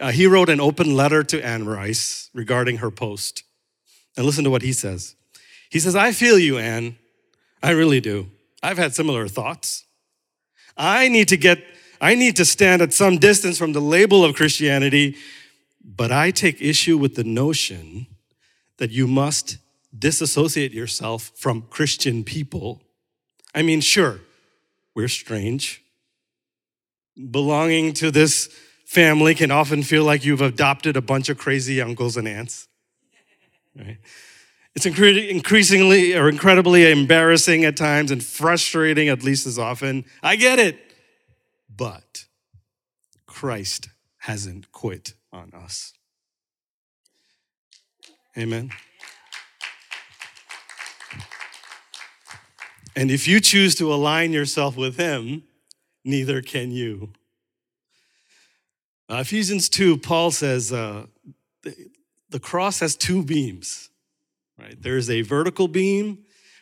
Uh, 0.00 0.10
he 0.10 0.26
wrote 0.26 0.48
an 0.48 0.60
open 0.60 0.94
letter 0.94 1.22
to 1.22 1.44
Anne 1.44 1.64
Rice 1.66 2.28
regarding 2.34 2.78
her 2.78 2.90
post. 2.90 3.44
And 4.16 4.24
listen 4.24 4.44
to 4.44 4.50
what 4.50 4.62
he 4.62 4.72
says. 4.72 5.14
He 5.70 5.78
says, 5.78 5.94
I 5.94 6.12
feel 6.12 6.38
you, 6.38 6.58
Anne. 6.58 6.96
I 7.62 7.70
really 7.70 8.00
do. 8.00 8.30
I've 8.62 8.78
had 8.78 8.94
similar 8.94 9.28
thoughts. 9.28 9.84
I 10.76 11.08
need 11.08 11.28
to 11.28 11.36
get, 11.36 11.62
I 12.00 12.14
need 12.14 12.36
to 12.36 12.44
stand 12.44 12.82
at 12.82 12.92
some 12.92 13.18
distance 13.18 13.58
from 13.58 13.72
the 13.72 13.80
label 13.80 14.24
of 14.24 14.34
Christianity, 14.34 15.16
but 15.84 16.12
I 16.12 16.30
take 16.30 16.60
issue 16.60 16.98
with 16.98 17.14
the 17.14 17.24
notion 17.24 18.06
that 18.78 18.90
you 18.90 19.06
must 19.06 19.58
disassociate 19.98 20.72
yourself 20.72 21.32
from 21.34 21.62
Christian 21.62 22.24
people. 22.24 22.82
I 23.54 23.62
mean, 23.62 23.80
sure, 23.80 24.20
we're 24.94 25.08
strange. 25.08 25.82
Belonging 27.30 27.94
to 27.94 28.10
this 28.10 28.48
family 28.84 29.34
can 29.34 29.50
often 29.50 29.82
feel 29.82 30.04
like 30.04 30.24
you've 30.24 30.42
adopted 30.42 30.96
a 30.96 31.00
bunch 31.00 31.28
of 31.28 31.38
crazy 31.38 31.80
uncles 31.80 32.16
and 32.16 32.28
aunts 32.28 32.68
right? 33.76 33.98
It's 34.74 34.84
increasingly 34.84 36.14
or 36.14 36.28
incredibly 36.28 36.90
embarrassing 36.90 37.64
at 37.64 37.76
times 37.76 38.10
and 38.10 38.22
frustrating 38.22 39.08
at 39.08 39.22
least 39.22 39.46
as 39.46 39.58
often. 39.58 40.04
I 40.22 40.36
get 40.36 40.58
it. 40.58 40.78
But 41.74 42.26
Christ 43.26 43.88
hasn't 44.18 44.72
quit 44.72 45.14
on 45.32 45.52
us. 45.54 45.94
Amen. 48.36 48.70
And 52.94 53.10
if 53.10 53.28
you 53.28 53.40
choose 53.40 53.74
to 53.76 53.92
align 53.92 54.32
yourself 54.32 54.76
with 54.76 54.96
Him, 54.96 55.44
neither 56.04 56.42
can 56.42 56.70
you. 56.70 57.12
Uh, 59.08 59.16
Ephesians 59.16 59.68
2, 59.68 59.98
Paul 59.98 60.30
says, 60.30 60.72
uh, 60.72 61.06
the 62.30 62.40
cross 62.40 62.80
has 62.80 62.96
two 62.96 63.22
beams, 63.22 63.90
right? 64.58 64.80
There's 64.80 65.08
a 65.10 65.22
vertical 65.22 65.68
beam 65.68 66.18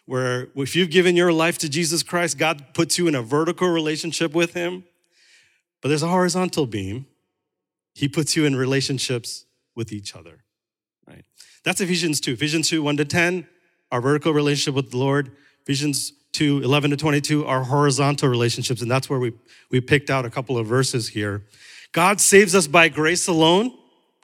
where 0.06 0.48
if 0.56 0.76
you've 0.76 0.90
given 0.90 1.16
your 1.16 1.32
life 1.32 1.58
to 1.58 1.68
Jesus 1.68 2.02
Christ, 2.02 2.38
God 2.38 2.74
puts 2.74 2.98
you 2.98 3.08
in 3.08 3.14
a 3.14 3.22
vertical 3.22 3.68
relationship 3.68 4.34
with 4.34 4.52
Him. 4.52 4.84
But 5.80 5.88
there's 5.88 6.02
a 6.02 6.08
horizontal 6.08 6.66
beam. 6.66 7.06
He 7.94 8.08
puts 8.08 8.36
you 8.36 8.44
in 8.44 8.56
relationships 8.56 9.44
with 9.74 9.92
each 9.92 10.14
other, 10.16 10.44
right? 11.06 11.24
That's 11.62 11.80
Ephesians 11.80 12.20
2. 12.20 12.32
Ephesians 12.32 12.68
2, 12.68 12.82
1 12.82 12.96
to 12.98 13.04
10, 13.04 13.46
our 13.92 14.00
vertical 14.00 14.32
relationship 14.32 14.74
with 14.74 14.90
the 14.90 14.96
Lord. 14.96 15.30
Ephesians 15.62 16.12
2, 16.32 16.62
11 16.62 16.90
to 16.90 16.96
22, 16.96 17.46
our 17.46 17.64
horizontal 17.64 18.28
relationships. 18.28 18.82
And 18.82 18.90
that's 18.90 19.08
where 19.08 19.18
we, 19.18 19.32
we 19.70 19.80
picked 19.80 20.10
out 20.10 20.24
a 20.24 20.30
couple 20.30 20.58
of 20.58 20.66
verses 20.66 21.08
here. 21.08 21.44
God 21.92 22.20
saves 22.20 22.54
us 22.54 22.66
by 22.66 22.88
grace 22.88 23.28
alone, 23.28 23.72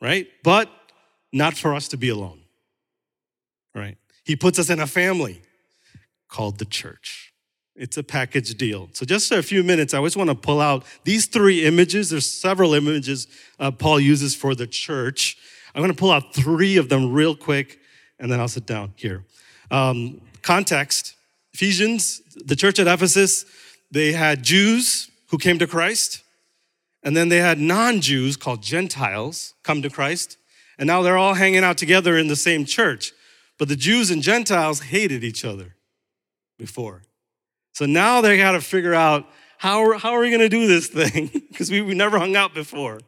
right? 0.00 0.26
But 0.42 0.68
not 1.32 1.56
for 1.56 1.74
us 1.74 1.88
to 1.88 1.96
be 1.96 2.08
alone, 2.08 2.40
right? 3.74 3.96
He 4.24 4.36
puts 4.36 4.58
us 4.58 4.70
in 4.70 4.80
a 4.80 4.86
family 4.86 5.42
called 6.28 6.58
the 6.58 6.64
church. 6.64 7.32
It's 7.76 7.96
a 7.96 8.02
package 8.02 8.54
deal. 8.56 8.90
So, 8.92 9.06
just 9.06 9.28
for 9.28 9.38
a 9.38 9.42
few 9.42 9.62
minutes, 9.62 9.94
I 9.94 9.98
always 9.98 10.16
want 10.16 10.28
to 10.28 10.34
pull 10.34 10.60
out 10.60 10.84
these 11.04 11.26
three 11.26 11.64
images. 11.64 12.10
There's 12.10 12.30
several 12.30 12.74
images 12.74 13.26
uh, 13.58 13.70
Paul 13.70 14.00
uses 14.00 14.34
for 14.34 14.54
the 14.54 14.66
church. 14.66 15.38
I'm 15.74 15.80
going 15.80 15.92
to 15.92 15.98
pull 15.98 16.10
out 16.10 16.34
three 16.34 16.76
of 16.76 16.88
them 16.88 17.12
real 17.12 17.34
quick, 17.34 17.78
and 18.18 18.30
then 18.30 18.40
I'll 18.40 18.48
sit 18.48 18.66
down 18.66 18.92
here. 18.96 19.24
Um, 19.70 20.20
context 20.42 21.14
Ephesians, 21.54 22.22
the 22.36 22.56
church 22.56 22.78
at 22.78 22.86
Ephesus, 22.86 23.44
they 23.90 24.12
had 24.12 24.42
Jews 24.42 25.10
who 25.28 25.38
came 25.38 25.58
to 25.58 25.66
Christ, 25.66 26.22
and 27.02 27.16
then 27.16 27.28
they 27.28 27.38
had 27.38 27.58
non 27.58 28.00
Jews 28.00 28.36
called 28.36 28.62
Gentiles 28.62 29.54
come 29.62 29.82
to 29.82 29.90
Christ, 29.90 30.36
and 30.80 30.86
now 30.86 31.02
they're 31.02 31.18
all 31.18 31.34
hanging 31.34 31.62
out 31.62 31.76
together 31.76 32.16
in 32.16 32.28
the 32.28 32.34
same 32.34 32.64
church. 32.64 33.12
But 33.58 33.68
the 33.68 33.76
Jews 33.76 34.10
and 34.10 34.22
Gentiles 34.22 34.80
hated 34.80 35.22
each 35.22 35.44
other 35.44 35.76
before. 36.58 37.02
So 37.74 37.84
now 37.84 38.22
they 38.22 38.38
got 38.38 38.52
to 38.52 38.62
figure 38.62 38.94
out 38.94 39.26
how, 39.58 39.98
how 39.98 40.12
are 40.12 40.20
we 40.20 40.30
going 40.30 40.40
to 40.40 40.48
do 40.48 40.66
this 40.66 40.88
thing? 40.88 41.30
Because 41.50 41.70
we, 41.70 41.82
we 41.82 41.94
never 41.94 42.18
hung 42.18 42.36
out 42.36 42.54
before. 42.54 43.00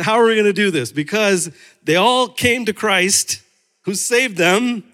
how 0.00 0.20
are 0.20 0.26
we 0.26 0.34
going 0.34 0.46
to 0.46 0.52
do 0.52 0.70
this? 0.70 0.92
Because 0.92 1.50
they 1.82 1.96
all 1.96 2.28
came 2.28 2.64
to 2.66 2.72
Christ 2.72 3.42
who 3.82 3.94
saved 3.94 4.36
them. 4.36 4.84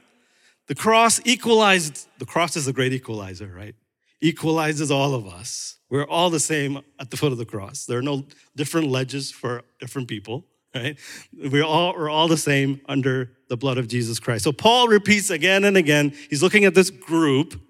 The 0.67 0.75
cross 0.75 1.21
equalized, 1.27 2.09
the 2.19 2.25
cross 2.25 2.57
is 2.57 2.67
a 2.67 2.73
great 2.73 2.95
equalizer, 2.95 3.53
right? 3.55 3.75
Equalizes 4.23 4.91
all 4.91 5.15
of 5.15 5.27
us. 5.27 5.77
We're 5.91 6.07
all 6.07 6.31
the 6.31 6.41
same 6.41 6.81
at 6.99 7.11
the 7.11 7.19
foot 7.19 7.33
of 7.33 7.39
the 7.39 7.45
cross. 7.45 7.85
There 7.85 7.99
are 7.99 8.03
no 8.03 8.25
different 8.57 8.87
ledges 8.87 9.31
for 9.31 9.63
different 9.79 10.09
people, 10.09 10.47
right? 10.75 10.99
We're 11.37 11.65
all, 11.65 11.95
we're 11.95 12.11
all 12.11 12.29
the 12.29 12.37
same 12.37 12.81
under 12.87 13.33
the 13.49 13.57
blood 13.57 13.79
of 13.79 13.89
Jesus 13.89 14.21
Christ. 14.21 14.45
So 14.45 14.53
Paul 14.53 14.89
repeats 14.89 15.31
again 15.31 15.65
and 15.65 15.77
again. 15.77 16.15
He's 16.29 16.43
looking 16.43 16.65
at 16.65 16.75
this 16.75 16.91
group 16.91 17.61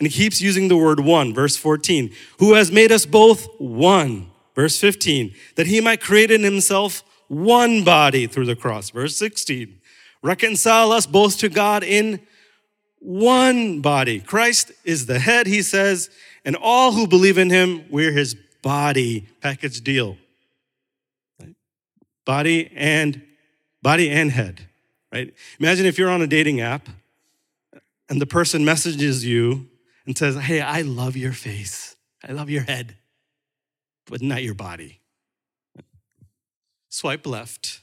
and 0.00 0.08
he 0.08 0.10
keeps 0.10 0.40
using 0.40 0.68
the 0.68 0.76
word 0.76 1.00
one, 1.00 1.34
verse 1.34 1.56
14, 1.56 2.12
who 2.38 2.54
has 2.54 2.70
made 2.70 2.92
us 2.92 3.04
both 3.04 3.48
one, 3.58 4.30
verse 4.54 4.78
15, 4.78 5.34
that 5.56 5.66
he 5.66 5.80
might 5.80 6.00
create 6.00 6.30
in 6.30 6.44
himself 6.44 7.02
one 7.26 7.84
body 7.84 8.26
through 8.26 8.46
the 8.46 8.56
cross, 8.56 8.90
verse 8.90 9.16
16, 9.16 9.80
reconcile 10.22 10.92
us 10.92 11.04
both 11.04 11.38
to 11.38 11.48
God 11.48 11.82
in 11.82 12.20
one 13.00 13.80
body. 13.80 14.20
Christ 14.20 14.72
is 14.84 15.06
the 15.06 15.18
head, 15.18 15.46
he 15.46 15.62
says, 15.62 16.10
and 16.44 16.56
all 16.56 16.92
who 16.92 17.06
believe 17.06 17.38
in 17.38 17.50
him, 17.50 17.84
we're 17.90 18.12
his 18.12 18.36
body, 18.62 19.28
package 19.40 19.80
deal. 19.82 20.16
Body 22.28 22.70
and 22.76 23.22
body 23.80 24.10
and 24.10 24.30
head, 24.30 24.68
right? 25.10 25.32
Imagine 25.58 25.86
if 25.86 25.96
you're 25.96 26.10
on 26.10 26.20
a 26.20 26.26
dating 26.26 26.60
app 26.60 26.86
and 28.10 28.20
the 28.20 28.26
person 28.26 28.66
messages 28.66 29.24
you 29.24 29.66
and 30.04 30.16
says, 30.16 30.36
Hey, 30.36 30.60
I 30.60 30.82
love 30.82 31.16
your 31.16 31.32
face. 31.32 31.96
I 32.22 32.32
love 32.32 32.50
your 32.50 32.64
head, 32.64 32.96
but 34.04 34.20
not 34.20 34.42
your 34.42 34.52
body. 34.52 35.00
Swipe 36.90 37.26
left, 37.26 37.80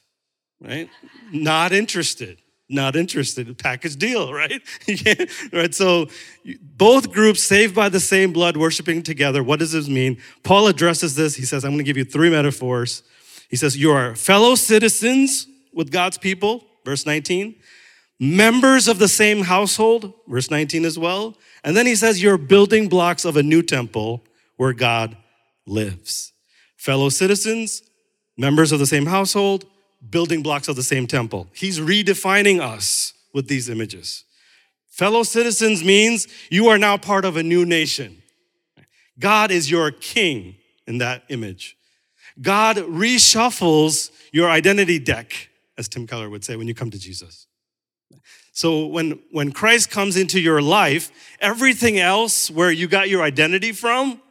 right? 0.62 0.90
not 1.32 1.72
interested. 1.72 2.38
Not 2.70 2.96
interested. 2.96 3.58
Package 3.58 3.96
deal, 3.96 4.32
right? 4.42 4.62
right. 5.52 5.74
So 5.74 6.08
both 6.62 7.12
groups 7.12 7.42
saved 7.42 7.74
by 7.74 7.90
the 7.90 8.00
same 8.00 8.32
blood, 8.32 8.58
worshiping 8.58 9.02
together. 9.02 9.42
What 9.44 9.58
does 9.58 9.72
this 9.72 9.90
mean? 9.90 10.22
Paul 10.44 10.68
addresses 10.68 11.16
this. 11.16 11.34
He 11.34 11.46
says, 11.46 11.66
I'm 11.66 11.72
going 11.72 11.80
to 11.80 11.84
give 11.84 11.98
you 11.98 12.06
three 12.06 12.30
metaphors. 12.30 13.02
He 13.50 13.56
says, 13.56 13.78
You 13.78 13.92
are 13.92 14.16
fellow 14.16 14.56
citizens 14.56 15.48
with 15.74 15.92
God's 15.92 16.18
people, 16.18 16.64
verse 16.84 17.06
19, 17.06 17.56
members 18.20 18.88
of 18.88 19.00
the 19.00 19.08
same 19.08 19.44
household, 19.44 20.14
verse 20.28 20.50
19 20.50 20.86
as 20.86 20.98
well, 20.98 21.38
and 21.64 21.75
then 21.75 21.86
he 21.86 21.96
says, 21.96 22.22
You're 22.22 22.38
building 22.38 22.88
blocks 22.88 23.25
of 23.25 23.38
a 23.38 23.44
new 23.44 23.62
temple 23.62 24.24
where 24.58 24.74
God 24.74 25.18
lives. 25.66 26.32
Fellow 26.78 27.10
citizens, 27.10 27.81
members 28.38 28.72
of 28.72 28.79
the 28.79 28.86
same 28.86 29.08
household, 29.08 29.66
building 30.10 30.44
blocks 30.44 30.68
of 30.68 30.75
the 30.75 30.84
same 30.84 31.08
temple. 31.08 31.48
He's 31.53 31.79
redefining 31.79 32.62
us 32.62 33.14
with 33.34 33.48
these 33.48 33.70
images. 33.70 34.24
Fellow 34.90 35.24
citizens 35.24 35.84
means 35.84 36.27
you 36.50 36.68
are 36.68 36.77
now 36.77 36.98
part 36.98 37.25
of 37.25 37.36
a 37.36 37.44
new 37.44 37.66
nation. 37.66 38.22
God 39.20 39.51
is 39.51 39.70
your 39.70 39.92
king 39.92 40.55
in 40.88 41.00
that 41.00 41.24
image. 41.29 41.75
God 42.41 42.77
reshuffles 42.77 44.11
your 44.31 44.50
identity 44.50 45.00
deck, 45.00 45.50
as 45.77 45.87
Tim 45.87 46.05
Keller 46.05 46.29
would 46.29 46.43
say, 46.43 46.55
when 46.55 46.67
you 46.67 46.75
come 46.75 46.91
to 46.91 47.00
Jesus. 47.00 47.48
So 48.51 48.85
when, 48.85 49.19
when 49.31 49.51
Christ 49.51 49.91
comes 49.91 50.15
into 50.15 50.39
your 50.39 50.61
life, 50.61 51.11
everything 51.41 52.00
else 52.00 52.50
where 52.50 52.71
you 52.71 52.87
got 52.87 53.09
your 53.09 53.21
identity 53.21 53.74
from 53.74 54.21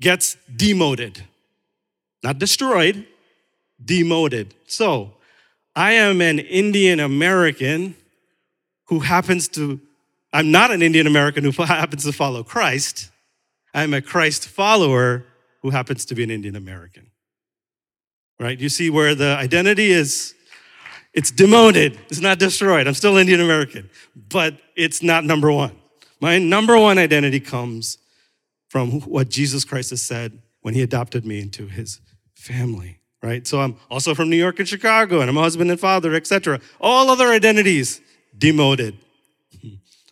gets 0.00 0.36
demoted. 0.54 1.24
Not 2.22 2.38
destroyed, 2.38 3.06
demoted. 3.84 4.54
So 4.66 5.14
I 5.74 5.92
am 5.92 6.20
an 6.20 6.38
Indian 6.38 7.00
American 7.00 7.96
who 8.84 9.00
happens 9.00 9.48
to, 9.48 9.80
I'm 10.32 10.50
not 10.50 10.70
an 10.70 10.80
Indian 10.80 11.06
American 11.06 11.44
who 11.44 11.50
happens 11.64 12.04
to 12.04 12.12
follow 12.12 12.42
Christ. 12.42 13.10
I'm 13.74 13.94
a 13.94 14.00
Christ 14.00 14.48
follower 14.48 15.24
who 15.62 15.70
happens 15.70 16.04
to 16.06 16.14
be 16.14 16.22
an 16.22 16.30
Indian 16.30 16.56
American. 16.56 17.10
Right? 18.38 18.58
You 18.58 18.68
see 18.68 18.90
where 18.90 19.14
the 19.14 19.36
identity 19.38 19.90
is 19.90 20.34
it's 21.16 21.30
demoted. 21.30 21.98
It's 22.10 22.20
not 22.20 22.38
destroyed. 22.38 22.86
I'm 22.86 22.92
still 22.92 23.16
Indian 23.16 23.40
American, 23.40 23.88
but 24.28 24.58
it's 24.76 25.02
not 25.02 25.24
number 25.24 25.50
one. 25.50 25.74
My 26.20 26.38
number 26.38 26.78
one 26.78 26.98
identity 26.98 27.40
comes 27.40 27.96
from 28.68 29.00
what 29.00 29.30
Jesus 29.30 29.64
Christ 29.64 29.90
has 29.90 30.02
said 30.02 30.42
when 30.60 30.74
he 30.74 30.82
adopted 30.82 31.24
me 31.24 31.40
into 31.40 31.68
his 31.68 32.00
family, 32.34 32.98
right? 33.22 33.46
So 33.46 33.60
I'm 33.60 33.76
also 33.90 34.14
from 34.14 34.28
New 34.28 34.36
York 34.36 34.58
and 34.58 34.68
Chicago, 34.68 35.22
and 35.22 35.30
I'm 35.30 35.38
a 35.38 35.40
husband 35.40 35.70
and 35.70 35.80
father, 35.80 36.12
etc. 36.14 36.60
All 36.82 37.08
other 37.08 37.28
identities 37.28 38.02
demoted 38.36 38.98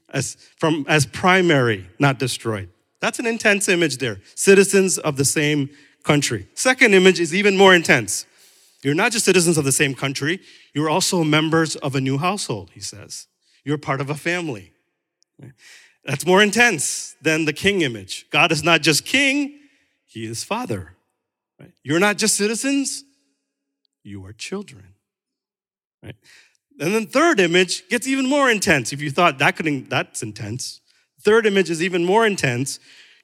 as 0.08 0.37
from 0.56 0.87
as 0.88 1.04
primary, 1.04 1.87
not 1.98 2.18
destroyed. 2.18 2.70
That's 3.00 3.18
an 3.18 3.26
intense 3.26 3.68
image 3.68 3.98
there. 3.98 4.20
Citizens 4.34 4.96
of 4.96 5.18
the 5.18 5.24
same 5.26 5.68
country. 6.04 6.46
Second 6.54 6.94
image 6.94 7.18
is 7.18 7.34
even 7.34 7.56
more 7.56 7.74
intense. 7.74 8.26
You're 8.82 8.94
not 8.94 9.12
just 9.12 9.24
citizens 9.24 9.56
of 9.56 9.64
the 9.64 9.72
same 9.72 9.94
country, 9.94 10.40
you're 10.74 10.90
also 10.90 11.24
members 11.24 11.74
of 11.76 11.94
a 11.94 12.00
new 12.00 12.18
household, 12.18 12.70
he 12.74 12.80
says. 12.80 13.26
You're 13.64 13.78
part 13.78 14.00
of 14.00 14.10
a 14.10 14.14
family. 14.14 14.72
That's 16.04 16.26
more 16.26 16.42
intense 16.42 17.16
than 17.22 17.46
the 17.46 17.54
king 17.54 17.80
image. 17.80 18.26
God 18.30 18.52
is 18.52 18.62
not 18.62 18.82
just 18.82 19.06
king, 19.06 19.58
he 20.04 20.26
is 20.26 20.44
father. 20.44 20.96
You're 21.82 21.98
not 21.98 22.18
just 22.18 22.36
citizens, 22.36 23.04
you 24.02 24.24
are 24.26 24.34
children. 24.34 24.94
Right? 26.02 26.16
And 26.78 26.94
then 26.94 27.06
third 27.06 27.40
image 27.40 27.88
gets 27.88 28.06
even 28.06 28.28
more 28.28 28.50
intense. 28.50 28.92
If 28.92 29.00
you 29.00 29.10
thought 29.10 29.38
that 29.38 29.56
could 29.56 29.88
that's 29.88 30.22
intense. 30.22 30.80
Third 31.22 31.46
image 31.46 31.70
is 31.70 31.82
even 31.82 32.04
more 32.04 32.26
intense. 32.26 32.78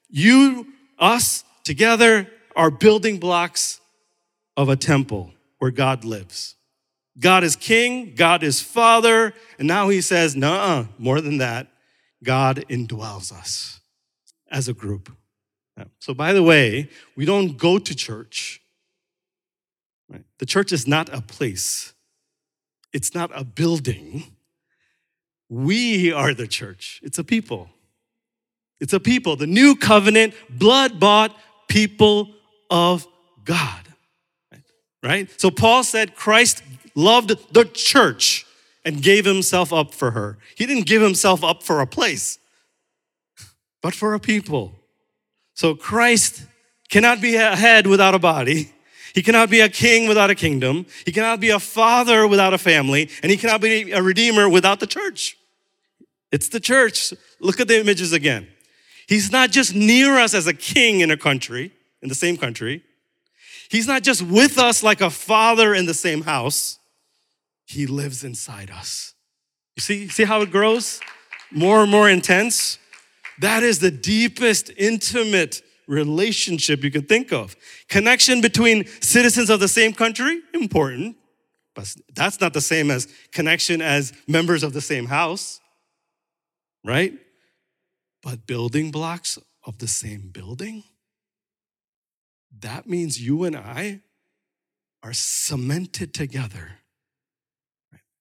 You, 0.09 0.69
us, 0.99 1.45
together 1.65 2.29
are 2.57 2.71
building 2.71 3.19
blocks 3.19 3.81
of 4.57 4.69
a 4.69 4.77
temple 4.77 5.33
where 5.59 5.71
God 5.71 6.05
lives. 6.05 6.57
God 7.19 7.45
is 7.45 7.57
king, 7.57 8.15
God 8.15 8.43
is 8.43 8.61
father, 8.61 9.35
and 9.59 9.69
now 9.69 9.89
he 9.89 10.01
says, 10.01 10.37
nah, 10.37 10.87
more 10.99 11.21
than 11.21 11.39
that, 11.39 11.69
God 12.23 12.65
indwells 12.69 13.33
us 13.33 13.81
as 14.51 14.69
a 14.69 14.73
group. 14.73 15.11
So, 15.99 16.13
by 16.13 16.35
the 16.35 16.43
way, 16.43 16.91
we 17.17 17.25
don't 17.25 17.57
go 17.57 17.79
to 17.79 17.95
church. 17.95 18.61
Right? 20.11 20.25
The 20.39 20.45
church 20.45 20.73
is 20.73 20.87
not 20.87 21.09
a 21.09 21.23
place, 21.23 21.95
it's 22.93 23.15
not 23.15 23.31
a 23.35 23.45
building. 23.45 24.25
We 25.49 26.13
are 26.13 26.33
the 26.33 26.47
church, 26.47 27.01
it's 27.03 27.19
a 27.19 27.25
people. 27.25 27.71
It's 28.79 28.93
a 28.95 29.01
people, 29.01 29.37
the 29.37 29.47
new 29.47 29.77
covenant, 29.77 30.33
blood 30.49 30.99
bought 30.99 31.37
people 31.69 32.31
of 32.71 33.07
God 33.45 33.91
right? 35.03 35.29
So 35.41 35.51
Paul 35.51 35.85
said 35.85 36.15
Christ 36.15 36.63
loved 36.95 37.33
the 37.53 37.65
church 37.65 38.47
and 38.85 39.03
gave 39.03 39.25
himself 39.25 39.73
up 39.73 39.95
for 39.95 40.13
her. 40.13 40.39
He 40.57 40.67
didn't 40.67 40.87
give 40.87 41.03
himself 41.03 41.45
up 41.45 41.63
for 41.63 41.81
a 41.81 41.87
place, 41.87 42.39
but 43.83 43.95
for 43.95 44.15
a 44.15 44.21
people. 44.21 44.73
So 45.55 45.75
Christ 45.75 46.45
cannot 46.89 47.21
be 47.21 47.37
a 47.37 47.55
head 47.55 47.87
without 47.87 48.15
a 48.15 48.19
body. 48.19 48.73
He 49.15 49.23
cannot 49.23 49.51
be 49.51 49.61
a 49.61 49.69
king 49.69 50.09
without 50.09 50.31
a 50.31 50.35
kingdom. 50.35 50.87
He 51.05 51.13
cannot 51.13 51.41
be 51.41 51.51
a 51.51 51.59
father 51.59 52.27
without 52.27 52.55
a 52.55 52.59
family. 52.59 53.11
And 53.23 53.31
he 53.31 53.37
cannot 53.37 53.61
be 53.61 53.91
a 53.91 54.01
redeemer 54.01 54.49
without 54.49 54.81
the 54.81 54.87
church. 54.87 55.37
It's 56.31 56.49
the 56.49 56.61
church. 56.61 57.13
Look 57.41 57.61
at 57.61 57.67
the 57.67 57.81
images 57.81 58.13
again. 58.13 58.47
He's 59.09 59.33
not 59.33 59.51
just 59.51 59.75
near 59.75 60.17
us 60.17 60.33
as 60.33 60.47
a 60.47 60.55
king 60.55 61.01
in 61.01 61.11
a 61.11 61.17
country, 61.17 61.73
in 62.03 62.09
the 62.09 62.15
same 62.15 62.37
country. 62.37 62.83
He's 63.71 63.87
not 63.87 64.03
just 64.03 64.23
with 64.23 64.59
us 64.59 64.83
like 64.83 65.01
a 65.01 65.11
father 65.11 65.75
in 65.75 65.87
the 65.87 65.95
same 65.95 66.23
house, 66.23 66.79
He 67.67 67.87
lives 67.87 68.25
inside 68.25 68.71
us. 68.71 69.15
You 69.77 69.83
see, 69.83 70.09
see 70.09 70.25
how 70.25 70.43
it 70.43 70.51
grows? 70.51 71.01
More 71.53 71.83
and 71.83 71.91
more 71.91 72.09
intense. 72.09 72.79
That 73.41 73.63
is 73.63 73.79
the 73.79 73.91
deepest, 73.91 74.71
intimate 74.77 75.63
relationship 75.87 76.85
you 76.85 76.91
can 76.91 77.03
think 77.03 77.33
of. 77.33 77.57
Connection 77.89 78.41
between 78.41 78.87
citizens 79.01 79.51
of 79.51 79.61
the 79.61 79.69
same 79.69 79.93
country, 79.93 80.41
important, 80.55 81.17
but 81.75 81.95
that's 82.15 82.41
not 82.41 82.53
the 82.53 82.61
same 82.61 82.91
as 82.91 83.09
connection 83.33 83.81
as 83.81 84.13
members 84.27 84.63
of 84.63 84.73
the 84.73 84.81
same 84.81 85.07
house, 85.07 85.61
right? 86.85 87.15
But 88.23 88.47
building 88.47 88.91
blocks 88.91 89.39
of 89.65 89.79
the 89.79 89.89
same 89.89 90.31
building, 90.33 90.85
that 92.59 92.87
means 92.87 93.21
you 93.21 93.45
and 93.45 93.57
I 93.57 94.01
are 95.03 95.13
cemented 95.13 96.13
together, 96.13 96.73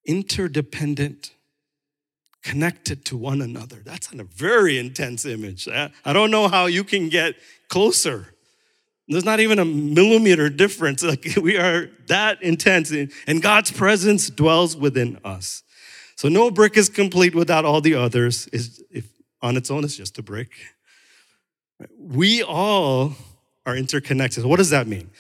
interdependent, 0.06 1.32
connected 2.44 3.04
to 3.06 3.18
one 3.18 3.42
another. 3.42 3.82
That's 3.84 4.12
a 4.14 4.24
very 4.24 4.78
intense 4.78 5.26
image. 5.26 5.68
I 5.68 6.14
don't 6.14 6.32
know 6.32 6.48
how 6.48 6.68
you 6.68 6.84
can 6.84 7.10
get 7.10 7.36
closer. 7.68 8.34
There's 9.08 9.26
not 9.26 9.40
even 9.40 9.60
a 9.60 9.66
millimeter 9.66 10.50
difference. 10.50 11.04
Like 11.10 11.36
we 11.42 11.58
are 11.58 11.90
that 12.08 12.42
intense, 12.44 12.92
and 12.92 13.42
God's 13.42 13.72
presence 13.72 14.30
dwells 14.30 14.78
within 14.78 15.20
us. 15.26 15.64
So 16.16 16.30
no 16.30 16.52
brick 16.52 16.78
is 16.78 16.90
complete 16.90 17.34
without 17.34 17.66
all 17.66 17.82
the 17.82 17.96
others. 17.96 18.48
Is 18.48 18.84
if 18.92 19.10
on 19.42 19.58
its 19.58 19.72
own, 19.72 19.84
it's 19.84 19.96
just 19.96 20.18
a 20.20 20.24
brick. 20.24 20.52
We 21.98 22.44
all 22.44 23.16
are 23.70 23.76
interconnected. 23.76 24.46
What 24.46 24.58
does 24.58 24.72
that 24.72 24.88
mean? 24.88 25.12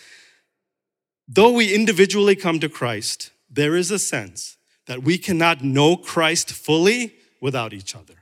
Though 1.28 1.52
we 1.52 1.74
individually 1.74 2.36
come 2.36 2.60
to 2.60 2.70
Christ, 2.70 3.32
there 3.50 3.76
is 3.76 3.92
a 3.92 4.00
sense 4.00 4.58
that 4.88 5.04
we 5.04 5.18
cannot 5.18 5.64
know 5.64 5.96
Christ 5.96 6.52
fully 6.52 7.14
without 7.40 7.74
each 7.74 7.96
other. 7.96 8.16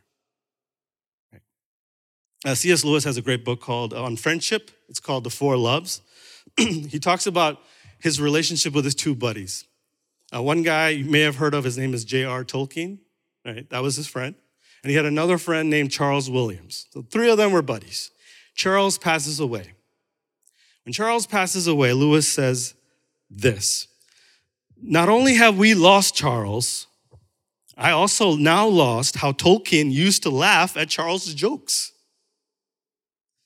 Uh, 2.45 2.53
C.S. 2.53 2.83
Lewis 2.83 3.03
has 3.05 3.17
a 3.17 3.21
great 3.21 3.43
book 3.43 3.61
called 3.61 3.93
uh, 3.93 4.03
On 4.03 4.15
Friendship. 4.15 4.69
It's 4.89 4.99
called 4.99 5.23
The 5.23 5.29
Four 5.29 5.57
Loves. 5.57 6.01
he 6.57 6.99
talks 6.99 7.25
about 7.25 7.59
his 7.99 8.21
relationship 8.21 8.73
with 8.73 8.85
his 8.85 8.93
two 8.93 9.15
buddies. 9.15 9.65
Uh, 10.33 10.43
one 10.43 10.61
guy 10.61 10.89
you 10.89 11.05
may 11.05 11.21
have 11.21 11.37
heard 11.37 11.53
of, 11.53 11.63
his 11.63 11.77
name 11.77 11.93
is 11.93 12.05
J.R. 12.05 12.43
Tolkien, 12.43 12.99
right? 13.45 13.67
That 13.69 13.81
was 13.81 13.95
his 13.95 14.07
friend. 14.07 14.35
And 14.83 14.91
he 14.91 14.95
had 14.95 15.05
another 15.05 15.37
friend 15.37 15.69
named 15.69 15.91
Charles 15.91 16.29
Williams. 16.29 16.87
So 16.91 17.01
three 17.01 17.29
of 17.29 17.37
them 17.37 17.51
were 17.51 17.61
buddies. 17.61 18.11
Charles 18.53 18.97
passes 18.97 19.39
away. 19.39 19.73
When 20.87 20.93
Charles 20.93 21.27
passes 21.27 21.67
away, 21.67 21.91
Lewis 21.91 22.25
says 22.29 22.73
this 23.29 23.89
Not 24.81 25.09
only 25.09 25.33
have 25.33 25.57
we 25.57 25.73
lost 25.73 26.15
Charles, 26.15 26.87
I 27.75 27.91
also 27.91 28.37
now 28.37 28.65
lost 28.65 29.17
how 29.17 29.33
Tolkien 29.33 29.91
used 29.91 30.23
to 30.23 30.29
laugh 30.29 30.77
at 30.77 30.87
Charles' 30.87 31.33
jokes. 31.33 31.91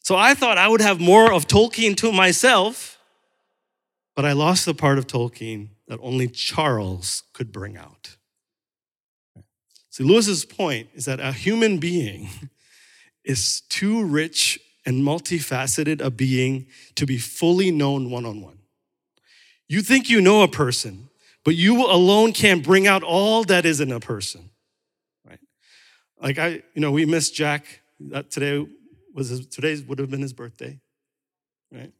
So 0.03 0.15
I 0.15 0.35
thought 0.35 0.59
I 0.59 0.67
would 0.67 0.81
have 0.81 1.01
more 1.01 1.33
of 1.33 1.47
Tolkien 1.47 1.97
to 1.97 2.11
myself, 2.11 2.99
but 4.15 4.23
I 4.23 4.33
lost 4.33 4.67
the 4.67 4.75
part 4.75 4.99
of 4.99 5.07
Tolkien 5.07 5.69
that 5.87 5.97
only 6.03 6.27
Charles 6.27 7.23
could 7.33 7.51
bring 7.51 7.75
out. 7.75 8.17
See, 9.89 10.03
Lewis's 10.03 10.45
point 10.45 10.89
is 10.93 11.05
that 11.05 11.19
a 11.19 11.31
human 11.31 11.79
being 11.79 12.29
is 13.25 13.61
too 13.61 14.05
rich 14.05 14.59
and 14.85 15.03
multifaceted 15.03 16.01
a 16.01 16.09
being 16.09 16.67
to 16.95 17.05
be 17.05 17.17
fully 17.17 17.71
known 17.71 18.09
one 18.09 18.25
on 18.25 18.41
one. 18.41 18.59
You 19.67 19.81
think 19.81 20.09
you 20.09 20.21
know 20.21 20.41
a 20.41 20.47
person, 20.47 21.09
but 21.43 21.55
you 21.55 21.85
alone 21.85 22.33
can't 22.33 22.63
bring 22.63 22.87
out 22.87 23.03
all 23.03 23.43
that 23.45 23.65
is 23.65 23.79
in 23.79 23.91
a 23.91 23.99
person, 23.99 24.49
right? 25.27 25.39
Like 26.21 26.37
I, 26.39 26.63
you 26.73 26.81
know, 26.81 26.91
we 26.91 27.05
miss 27.05 27.31
Jack 27.31 27.81
That 27.99 28.31
today 28.31 28.67
was 29.13 29.29
his, 29.29 29.47
today's 29.47 29.83
would 29.83 29.99
have 29.99 30.09
been 30.09 30.21
his 30.21 30.33
birthday, 30.33 30.79
right? 31.71 31.93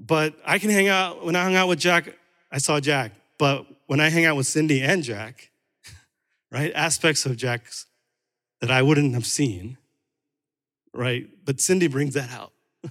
But 0.00 0.34
I 0.46 0.58
can 0.58 0.70
hang 0.70 0.88
out, 0.88 1.24
when 1.24 1.36
I 1.36 1.42
hung 1.42 1.56
out 1.56 1.68
with 1.68 1.78
Jack, 1.78 2.16
I 2.50 2.58
saw 2.58 2.80
Jack. 2.80 3.12
But 3.38 3.66
when 3.86 4.00
I 4.00 4.08
hang 4.08 4.24
out 4.24 4.36
with 4.36 4.46
Cindy 4.46 4.82
and 4.82 5.02
Jack, 5.02 5.50
right, 6.50 6.72
aspects 6.74 7.26
of 7.26 7.36
Jack's 7.36 7.86
that 8.60 8.70
I 8.70 8.82
wouldn't 8.82 9.14
have 9.14 9.26
seen, 9.26 9.78
right? 10.94 11.28
But 11.44 11.60
Cindy 11.60 11.86
brings 11.86 12.14
that 12.14 12.30
out. 12.30 12.52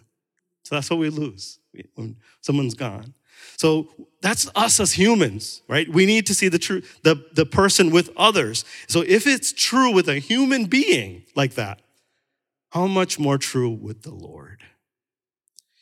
so 0.64 0.76
that's 0.76 0.90
what 0.90 1.00
we 1.00 1.10
lose 1.10 1.60
when 1.96 2.18
someone's 2.42 2.76
gone. 2.76 3.14
So 3.58 3.90
that's 4.22 4.50
us 4.56 4.80
as 4.80 4.94
humans, 4.94 5.62
right? 5.68 5.88
We 5.88 6.06
need 6.06 6.26
to 6.28 6.34
see 6.34 6.50
the 6.50 6.60
true 6.60 6.82
the, 7.04 7.26
the 7.34 7.46
person 7.46 7.90
with 7.90 8.10
others. 8.18 8.66
So 8.88 9.02
if 9.02 9.26
it's 9.28 9.54
true 9.54 9.92
with 9.94 10.10
a 10.10 10.20
human 10.20 10.66
being 10.66 11.24
like 11.36 11.56
that, 11.56 11.82
how 12.72 12.88
much 12.88 13.18
more 13.18 13.38
true 13.38 13.70
with 13.70 14.04
the 14.04 14.14
Lord? 14.14 14.64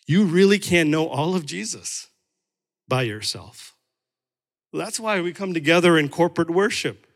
You 0.05 0.23
really 0.23 0.59
can't 0.59 0.89
know 0.89 1.07
all 1.07 1.35
of 1.35 1.45
Jesus 1.45 2.07
by 2.87 3.01
yourself. 3.01 3.73
That's 4.71 4.99
why 4.99 5.19
we 5.21 5.33
come 5.33 5.53
together 5.53 5.97
in 5.97 6.09
corporate 6.09 6.49
worship. 6.49 7.06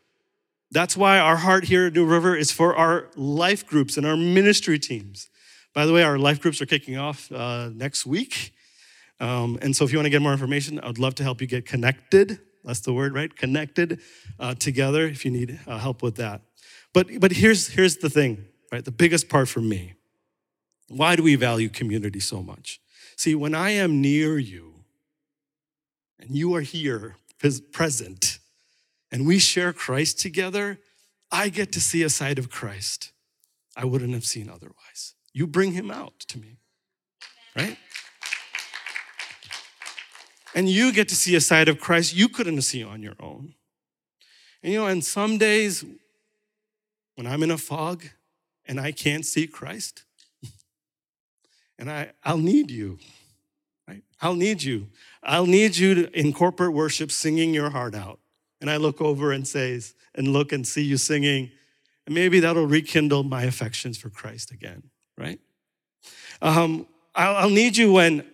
That's 0.72 0.96
why 0.96 1.18
our 1.18 1.36
heart 1.36 1.64
here 1.64 1.86
at 1.86 1.92
New 1.92 2.06
River 2.06 2.34
is 2.34 2.50
for 2.50 2.74
our 2.74 3.08
life 3.14 3.66
groups 3.66 3.96
and 3.96 4.06
our 4.06 4.16
ministry 4.16 4.78
teams. 4.78 5.28
By 5.74 5.86
the 5.86 5.92
way, 5.92 6.02
our 6.02 6.18
life 6.18 6.40
groups 6.40 6.60
are 6.60 6.66
kicking 6.66 6.96
off 6.96 7.30
uh, 7.30 7.70
next 7.72 8.04
week. 8.04 8.52
Um, 9.20 9.58
and 9.62 9.76
so 9.76 9.84
if 9.84 9.92
you 9.92 9.98
want 9.98 10.06
to 10.06 10.10
get 10.10 10.22
more 10.22 10.32
information, 10.32 10.80
I 10.80 10.88
would 10.88 10.98
love 10.98 11.14
to 11.16 11.22
help 11.22 11.40
you 11.40 11.46
get 11.46 11.66
connected. 11.66 12.40
That's 12.64 12.80
the 12.80 12.92
word, 12.92 13.14
right? 13.14 13.34
Connected 13.34 14.00
uh, 14.40 14.54
together 14.54 15.06
if 15.06 15.24
you 15.24 15.30
need 15.30 15.60
uh, 15.66 15.78
help 15.78 16.02
with 16.02 16.16
that. 16.16 16.40
But, 16.92 17.20
but 17.20 17.32
here's, 17.32 17.68
here's 17.68 17.98
the 17.98 18.10
thing 18.10 18.46
right? 18.72 18.84
The 18.84 18.90
biggest 18.90 19.28
part 19.28 19.48
for 19.48 19.60
me. 19.60 19.92
Why 20.88 21.14
do 21.14 21.22
we 21.22 21.36
value 21.36 21.68
community 21.68 22.18
so 22.18 22.42
much? 22.42 22.80
See, 23.16 23.34
when 23.34 23.54
I 23.54 23.70
am 23.70 24.00
near 24.00 24.38
you 24.38 24.72
and 26.18 26.34
you 26.34 26.54
are 26.56 26.62
here 26.62 27.16
present 27.72 28.31
and 29.12 29.26
we 29.26 29.38
share 29.38 29.72
Christ 29.72 30.18
together, 30.18 30.80
I 31.30 31.50
get 31.50 31.70
to 31.72 31.80
see 31.80 32.02
a 32.02 32.08
side 32.08 32.38
of 32.38 32.50
Christ 32.50 33.12
I 33.76 33.84
wouldn't 33.84 34.12
have 34.12 34.24
seen 34.24 34.50
otherwise. 34.50 35.14
You 35.32 35.46
bring 35.46 35.72
him 35.72 35.90
out 35.90 36.18
to 36.28 36.38
me, 36.38 36.58
right? 37.56 37.78
And 40.54 40.68
you 40.68 40.92
get 40.92 41.08
to 41.08 41.16
see 41.16 41.34
a 41.34 41.40
side 41.40 41.68
of 41.68 41.80
Christ 41.80 42.14
you 42.14 42.28
couldn't 42.28 42.60
see 42.62 42.84
on 42.84 43.02
your 43.02 43.14
own. 43.18 43.54
And 44.62 44.72
you 44.72 44.80
know, 44.80 44.86
and 44.86 45.02
some 45.02 45.38
days 45.38 45.84
when 47.14 47.26
I'm 47.26 47.42
in 47.42 47.50
a 47.50 47.58
fog, 47.58 48.04
and 48.64 48.78
I 48.78 48.92
can't 48.92 49.26
see 49.26 49.46
Christ. 49.46 50.04
and 51.78 51.90
I, 51.90 52.12
I'll 52.22 52.38
need 52.38 52.70
you. 52.70 52.98
Right? 53.88 54.02
I'll 54.20 54.36
need 54.36 54.62
you. 54.62 54.88
I'll 55.22 55.46
need 55.46 55.76
you 55.76 55.94
to, 55.94 56.18
in 56.18 56.32
corporate 56.32 56.72
worship 56.72 57.10
singing 57.10 57.52
your 57.52 57.70
heart 57.70 57.94
out. 57.94 58.20
And 58.62 58.70
I 58.70 58.76
look 58.76 59.00
over 59.00 59.32
and 59.32 59.46
says, 59.46 59.94
and 60.14 60.28
look 60.28 60.52
and 60.52 60.64
see 60.64 60.82
you 60.82 60.96
singing, 60.96 61.50
and 62.06 62.14
maybe 62.14 62.38
that'll 62.38 62.66
rekindle 62.66 63.24
my 63.24 63.42
affections 63.42 63.98
for 63.98 64.08
Christ 64.08 64.52
again, 64.52 64.84
right? 65.18 65.40
Um, 66.40 66.86
I'll, 67.12 67.36
I'll 67.36 67.50
need 67.50 67.76
you 67.76 67.92
when, 67.92 68.24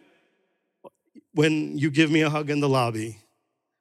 when 1.33 1.79
you 1.79 1.91
give 1.91 2.11
me 2.11 2.21
a 2.21 2.29
hug 2.29 2.51
in 2.51 2.61
the 2.61 2.69
lobby, 2.69 3.21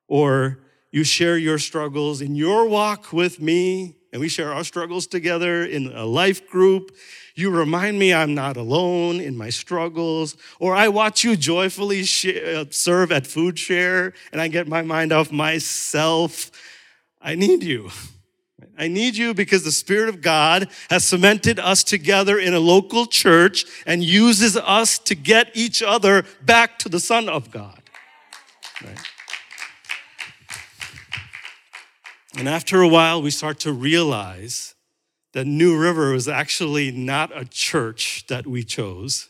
or 0.07 0.60
you 0.89 1.03
share 1.03 1.38
your 1.38 1.60
struggles 1.60 2.21
in 2.21 2.33
your 2.33 2.65
walk 2.65 3.12
with 3.12 3.41
me 3.41 3.97
and 4.17 4.21
we 4.23 4.30
share 4.30 4.51
our 4.51 4.63
struggles 4.63 5.06
together 5.06 5.63
in 5.63 5.91
a 5.93 6.03
life 6.03 6.49
group. 6.49 6.95
You 7.36 7.51
remind 7.51 7.99
me 7.99 8.15
I'm 8.15 8.34
not 8.34 8.58
alone 8.58 9.21
in 9.21 9.38
my 9.38 9.51
struggles. 9.51 10.36
Or 10.60 10.75
I 10.75 10.88
watch 10.88 11.23
you 11.23 11.36
joyfully 11.36 12.01
uh, 12.01 12.65
serve 12.71 13.12
at 13.12 13.27
Food 13.27 13.60
Share 13.60 14.13
and 14.32 14.41
I 14.41 14.47
get 14.47 14.67
my 14.67 14.82
mind 14.82 15.12
off 15.12 15.32
myself. 15.32 16.49
I 17.21 17.36
need 17.36 17.62
you. 17.62 17.91
I 18.75 18.88
need 18.88 19.15
you 19.15 19.36
because 19.36 19.63
the 19.63 19.71
Spirit 19.71 20.10
of 20.10 20.23
God 20.23 20.67
has 20.89 21.03
cemented 21.03 21.60
us 21.60 21.84
together 21.84 22.39
in 22.39 22.56
a 22.56 22.60
local 22.60 23.06
church 23.06 23.65
and 23.86 24.03
uses 24.03 24.58
us 24.58 24.97
to 24.97 25.13
get 25.13 25.51
each 25.53 25.84
other 25.84 26.25
back 26.41 26.80
to 26.80 26.89
the 26.89 26.99
Son 26.99 27.30
of 27.30 27.51
God. 27.51 27.84
Right? 28.84 28.97
And 32.35 32.49
after 32.49 32.81
a 32.81 32.87
while, 32.87 33.21
we 33.21 33.31
start 33.31 33.59
to 33.61 33.71
realize 33.71 34.75
that 35.33 35.45
New 35.45 35.77
River 35.77 36.11
was 36.11 36.27
actually 36.27 36.91
not 36.91 37.35
a 37.35 37.45
church 37.45 38.25
that 38.27 38.47
we 38.47 38.63
chose, 38.63 39.29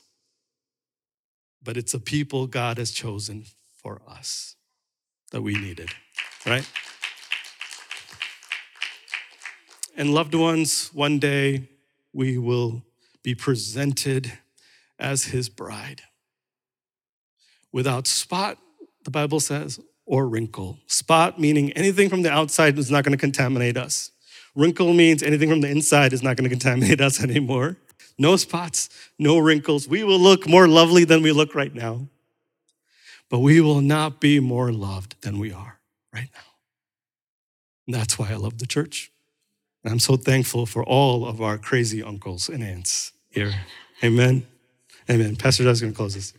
but 1.61 1.77
it's 1.77 1.93
a 1.93 1.99
people 1.99 2.47
God 2.47 2.77
has 2.77 2.91
chosen 2.91 3.45
for 3.75 4.01
us 4.07 4.55
that 5.31 5.41
we 5.41 5.55
needed, 5.55 5.89
right? 6.45 6.67
And 9.95 10.13
loved 10.13 10.35
ones, 10.35 10.89
one 10.93 11.19
day 11.19 11.69
we 12.13 12.37
will 12.37 12.83
be 13.23 13.35
presented 13.35 14.31
as 14.99 15.25
his 15.25 15.49
bride 15.49 16.03
without 17.71 18.07
spot, 18.07 18.57
the 19.03 19.11
Bible 19.11 19.39
says, 19.39 19.79
or 20.07 20.27
wrinkle. 20.27 20.79
Spot 20.87 21.39
meaning 21.39 21.71
anything 21.73 22.09
from 22.09 22.23
the 22.23 22.31
outside 22.31 22.79
is 22.79 22.89
not 22.89 23.03
going 23.03 23.11
to 23.11 23.17
contaminate 23.17 23.77
us. 23.77 24.09
Wrinkle 24.55 24.93
means 24.93 25.21
anything 25.21 25.49
from 25.49 25.61
the 25.61 25.69
inside 25.69 26.13
is 26.13 26.23
not 26.23 26.35
going 26.35 26.49
to 26.49 26.55
contaminate 26.55 26.99
us 27.07 27.21
anymore. 27.21 27.77
no 28.17 28.35
spots, 28.35 28.89
no 29.19 29.37
wrinkles. 29.37 29.87
We 29.87 30.03
will 30.03 30.19
look 30.19 30.47
more 30.47 30.67
lovely 30.67 31.03
than 31.03 31.21
we 31.21 31.31
look 31.31 31.53
right 31.53 31.73
now, 31.75 32.07
but 33.29 33.39
we 33.39 33.61
will 33.61 33.81
not 33.81 34.19
be 34.19 34.39
more 34.39 34.71
loved 34.71 35.21
than 35.21 35.37
we 35.37 35.51
are 35.51 35.79
right 36.11 36.29
now. 36.33 36.39
And 37.85 37.95
that's 37.95 38.17
why 38.17 38.31
I 38.31 38.35
love 38.35 38.57
the 38.57 38.65
church. 38.65 39.11
And 39.83 39.93
I'm 39.93 39.99
so 39.99 40.15
thankful 40.17 40.65
for 40.65 40.83
all 40.83 41.27
of 41.27 41.41
our 41.41 41.57
crazy 41.57 42.01
uncles 42.01 42.49
and 42.49 42.63
aunts 42.63 43.11
here. 43.29 43.53
Amen. 44.03 44.47
Amen. 45.09 45.35
Pastor 45.35 45.63
Doug's 45.63 45.81
going 45.81 45.93
to 45.93 45.97
close 45.97 46.15
this. 46.15 46.33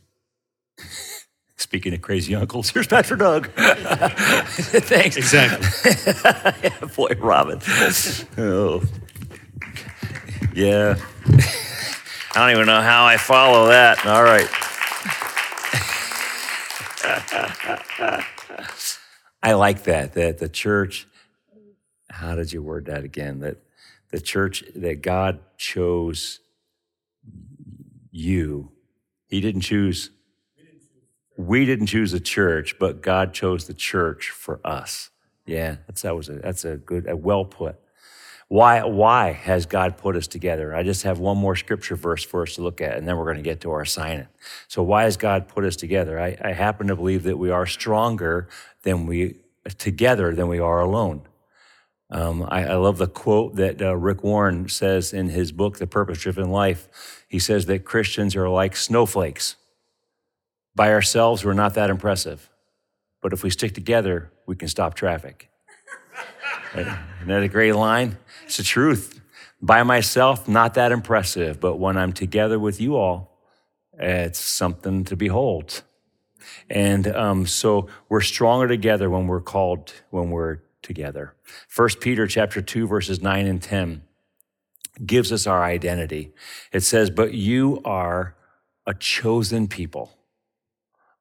Speaking 1.59 1.93
of 1.93 2.01
crazy 2.01 2.35
uncles, 2.35 2.71
here's 2.75 2.87
Pastor 2.87 3.17
Doug. 3.17 3.51
Thanks. 3.57 5.17
Exactly. 5.17 5.91
yeah, 6.63 6.87
boy, 6.97 7.15
Robin. 7.19 7.61
Oh. 8.39 8.83
Yeah. 10.55 10.97
I 12.35 12.41
don't 12.41 12.51
even 12.53 12.67
know 12.67 12.81
how 12.81 13.05
I 13.05 13.17
follow 13.17 13.69
that. 13.69 14.07
All 14.07 14.23
right. 14.23 14.49
I 19.43 19.53
like 19.53 19.85
that, 19.85 20.15
that 20.15 20.39
the 20.39 20.49
church, 20.49 21.09
how 22.11 22.35
did 22.35 22.53
you 22.53 22.63
word 22.63 22.87
that 22.87 23.05
again? 23.05 23.41
That 23.41 23.59
the 24.11 24.21
church, 24.21 24.63
that 24.75 25.03
God 25.03 25.41
chose 25.57 26.41
you. 28.11 28.71
He 29.27 29.41
didn't 29.41 29.63
choose, 29.63 30.11
we 31.39 31.65
didn't 31.65 31.87
choose 31.87 32.11
the 32.11 32.21
church, 32.21 32.79
but 32.81 33.01
God 33.01 33.33
chose 33.33 33.67
the 33.67 33.75
church 33.75 34.31
for 34.31 34.61
us. 34.65 35.11
Yeah, 35.47 35.77
that's, 35.87 36.03
that 36.03 36.17
was 36.17 36.29
a, 36.29 36.33
that's 36.35 36.65
a 36.65 36.77
good, 36.77 37.09
a 37.09 37.17
well 37.17 37.45
put. 37.45 37.77
Why, 38.49 38.83
why 38.83 39.33
has 39.33 39.65
God 39.65 39.99
put 39.99 40.17
us 40.17 40.27
together? 40.27 40.75
I 40.75 40.83
just 40.83 41.05
have 41.05 41.21
one 41.21 41.39
more 41.39 41.55
scripture 41.55 41.95
verse 41.95 42.25
for 42.25 42.43
us 42.43 42.57
to 42.57 42.63
look 42.63 42.81
at, 42.81 42.97
and 42.97 43.07
then 43.07 43.17
we're 43.17 43.25
going 43.25 43.37
to 43.37 43.43
get 43.43 43.61
to 43.61 43.71
our 43.71 43.85
signing. 43.85 44.27
So, 44.67 44.83
why 44.83 45.05
has 45.05 45.17
God 45.17 45.47
put 45.47 45.65
us 45.65 45.77
together? 45.77 46.19
I, 46.19 46.37
I 46.43 46.53
happen 46.53 46.89
to 46.89 46.97
believe 46.97 47.23
that 47.23 47.37
we 47.39 47.51
are 47.51 47.67
stronger 47.67 48.49
than 48.83 49.07
we 49.07 49.37
together 49.77 50.35
than 50.35 50.49
we 50.49 50.59
are 50.59 50.81
alone. 50.81 51.23
Um, 52.11 52.43
I, 52.49 52.65
I, 52.65 52.77
love 52.77 52.97
the 52.97 53.07
quote 53.07 53.57
that 53.57 53.83
uh, 53.83 53.95
Rick 53.95 54.25
Warren 54.25 54.69
says 54.71 55.13
in 55.13 55.29
his 55.29 55.53
book, 55.53 55.77
The 55.77 55.87
Purpose 55.87 56.23
Driven 56.23 56.51
Life. 56.51 56.89
He 57.29 57.39
says 57.39 57.67
that 57.67 57.85
Christians 57.85 58.35
are 58.35 58.49
like 58.49 58.75
snowflakes. 58.75 59.57
By 60.79 60.93
ourselves, 60.93 61.45
we're 61.45 61.55
not 61.55 61.75
that 61.75 61.91
impressive. 61.91 62.49
But 63.21 63.33
if 63.33 63.43
we 63.43 63.51
stick 63.51 63.75
together, 63.75 64.31
we 64.47 64.55
can 64.55 64.69
stop 64.69 64.95
traffic. 64.95 65.51
Isn't 66.73 67.27
that 67.27 67.43
a 67.43 67.49
great 67.49 67.73
line? 67.73 68.17
It's 68.45 68.59
the 68.59 68.63
truth. 68.63 69.21
By 69.61 69.83
myself, 69.83 70.47
not 70.47 70.75
that 70.75 70.93
impressive. 70.93 71.59
But 71.59 71.81
when 71.81 71.97
I'm 71.97 72.13
together 72.13 72.61
with 72.61 72.81
you 72.81 72.95
all, 72.95 73.41
it's 73.99 74.39
something 74.39 75.03
to 75.07 75.17
behold. 75.17 75.83
And 76.71 77.09
um, 77.09 77.45
so 77.47 77.89
we're 78.09 78.21
stronger 78.21 78.69
together 78.69 79.11
when 79.11 79.27
we're 79.27 79.41
called, 79.41 79.93
when 80.11 80.31
we're 80.31 80.59
together. 80.83 81.35
First 81.67 81.99
Peter 81.99 82.29
chapter 82.29 82.63
2 82.63 82.87
verses 82.87 83.21
9 83.21 83.49
and 83.49 83.61
10 83.61 84.03
gives 85.05 85.33
us 85.33 85.45
our 85.45 85.65
identity. 85.65 86.33
It 86.73 86.85
says, 86.85 87.11
"But 87.11 87.35
you 87.35 87.83
are 87.85 88.37
a 88.87 88.95
chosen 88.95 89.67
people, 89.67 90.18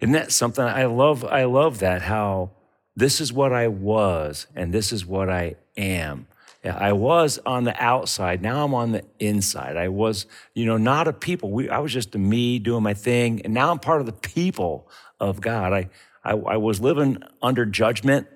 Isn't 0.00 0.12
that 0.12 0.32
something 0.32 0.64
I 0.64 0.86
love? 0.86 1.24
I 1.24 1.44
love 1.44 1.80
that 1.80 2.02
how 2.02 2.50
this 2.96 3.20
is 3.20 3.32
what 3.32 3.52
I 3.52 3.68
was 3.68 4.46
and 4.54 4.72
this 4.72 4.92
is 4.92 5.04
what 5.04 5.28
I 5.28 5.56
am. 5.76 6.26
I 6.64 6.92
was 6.92 7.38
on 7.46 7.64
the 7.64 7.82
outside. 7.82 8.42
Now 8.42 8.64
I'm 8.64 8.74
on 8.74 8.92
the 8.92 9.04
inside. 9.20 9.76
I 9.76 9.88
was, 9.88 10.26
you 10.54 10.66
know, 10.66 10.76
not 10.76 11.08
a 11.08 11.12
people. 11.12 11.50
We, 11.50 11.70
I 11.70 11.78
was 11.78 11.92
just 11.92 12.14
a 12.14 12.18
me 12.18 12.58
doing 12.58 12.82
my 12.82 12.94
thing. 12.94 13.40
And 13.44 13.54
now 13.54 13.70
I'm 13.70 13.78
part 13.78 14.00
of 14.00 14.06
the 14.06 14.12
people 14.12 14.90
of 15.20 15.40
God. 15.40 15.72
I, 15.72 15.88
I, 16.24 16.32
I 16.32 16.56
was 16.56 16.80
living 16.80 17.22
under 17.40 17.64
judgment 17.64 18.26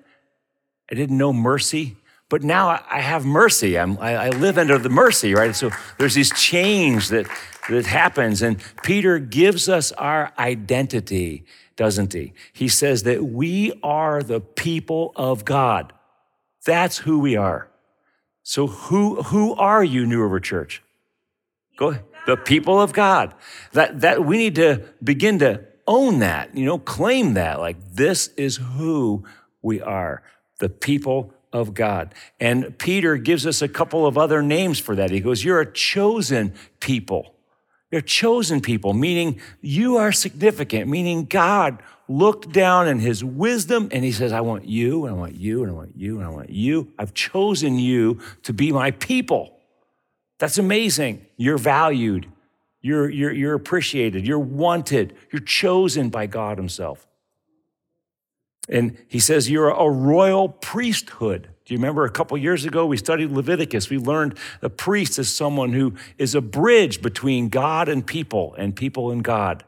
I 0.93 0.95
didn't 0.95 1.17
know 1.17 1.33
mercy, 1.33 1.97
but 2.33 2.41
now 2.41 2.83
I 2.89 2.99
have 2.99 3.27
mercy. 3.27 3.77
I'm, 3.77 3.95
I, 3.99 4.29
live 4.29 4.57
under 4.57 4.79
the 4.79 4.89
mercy, 4.89 5.35
right? 5.35 5.55
So 5.55 5.69
there's 5.99 6.15
this 6.15 6.31
change 6.31 7.09
that, 7.09 7.27
that 7.69 7.85
happens. 7.85 8.41
And 8.41 8.59
Peter 8.81 9.19
gives 9.19 9.69
us 9.69 9.91
our 9.91 10.33
identity, 10.39 11.45
doesn't 11.75 12.11
he? 12.11 12.33
He 12.51 12.69
says 12.69 13.03
that 13.03 13.23
we 13.23 13.79
are 13.83 14.23
the 14.23 14.39
people 14.39 15.11
of 15.15 15.45
God. 15.45 15.93
That's 16.65 16.97
who 16.97 17.19
we 17.19 17.35
are. 17.35 17.69
So 18.41 18.65
who, 18.65 19.21
who 19.21 19.53
are 19.53 19.83
you, 19.83 20.07
New 20.07 20.19
River 20.19 20.39
Church? 20.39 20.81
Go 21.77 21.89
ahead. 21.89 22.03
The 22.25 22.35
people 22.35 22.81
of 22.81 22.93
God. 22.93 23.35
That, 23.73 24.01
that 24.01 24.25
we 24.25 24.39
need 24.39 24.55
to 24.55 24.81
begin 25.03 25.37
to 25.37 25.65
own 25.85 26.17
that, 26.17 26.57
you 26.57 26.65
know, 26.65 26.79
claim 26.79 27.35
that. 27.35 27.59
Like 27.59 27.93
this 27.93 28.29
is 28.29 28.55
who 28.55 29.23
we 29.61 29.81
are 29.81 30.23
the 30.57 30.69
people 30.69 31.31
of 31.53 31.73
God. 31.73 32.13
And 32.39 32.77
Peter 32.77 33.15
gives 33.15 33.45
us 33.47 33.61
a 33.61 33.67
couple 33.67 34.05
of 34.05 34.17
other 34.17 34.41
names 34.41 34.79
for 34.79 34.95
that. 34.95 35.11
He 35.11 35.21
goes, 35.21 35.45
You're 35.45 35.61
a 35.61 35.71
chosen 35.71 36.53
people. 36.79 37.35
You're 37.91 38.01
chosen 38.01 38.59
people, 38.59 38.93
meaning 38.93 39.39
you 39.61 39.97
are 39.97 40.11
significant, 40.11 40.89
meaning 40.89 41.25
God 41.25 41.83
looked 42.07 42.51
down 42.51 42.87
in 42.87 42.97
his 42.97 43.23
wisdom 43.23 43.87
and 43.91 44.03
he 44.03 44.11
says, 44.11 44.31
I 44.31 44.41
want 44.41 44.65
you, 44.65 45.05
and 45.05 45.15
I 45.15 45.17
want 45.17 45.35
you, 45.35 45.61
and 45.61 45.71
I 45.71 45.75
want 45.75 45.95
you, 45.95 46.17
and 46.17 46.25
I 46.25 46.29
want 46.29 46.49
you. 46.49 46.91
I've 46.97 47.13
chosen 47.13 47.77
you 47.77 48.19
to 48.43 48.51
be 48.51 48.71
my 48.71 48.89
people. 48.91 49.59
That's 50.39 50.57
amazing. 50.57 51.25
You're 51.37 51.59
valued. 51.59 52.27
You're, 52.81 53.09
you're, 53.09 53.31
you're 53.31 53.53
appreciated. 53.53 54.25
You're 54.25 54.39
wanted. 54.39 55.15
You're 55.31 55.43
chosen 55.43 56.09
by 56.09 56.25
God 56.25 56.57
Himself. 56.57 57.07
And 58.69 58.97
he 59.07 59.19
says, 59.19 59.49
You're 59.49 59.69
a 59.69 59.89
royal 59.89 60.49
priesthood. 60.49 61.49
Do 61.65 61.73
you 61.73 61.77
remember 61.77 62.03
a 62.05 62.09
couple 62.09 62.37
years 62.37 62.65
ago 62.65 62.85
we 62.85 62.97
studied 62.97 63.31
Leviticus? 63.31 63.89
We 63.89 63.97
learned 63.97 64.37
a 64.61 64.69
priest 64.69 65.17
is 65.19 65.33
someone 65.33 65.73
who 65.73 65.93
is 66.17 66.35
a 66.35 66.41
bridge 66.41 67.01
between 67.01 67.49
God 67.49 67.87
and 67.87 68.05
people 68.05 68.53
and 68.57 68.75
people 68.75 69.11
and 69.11 69.23
God. 69.23 69.63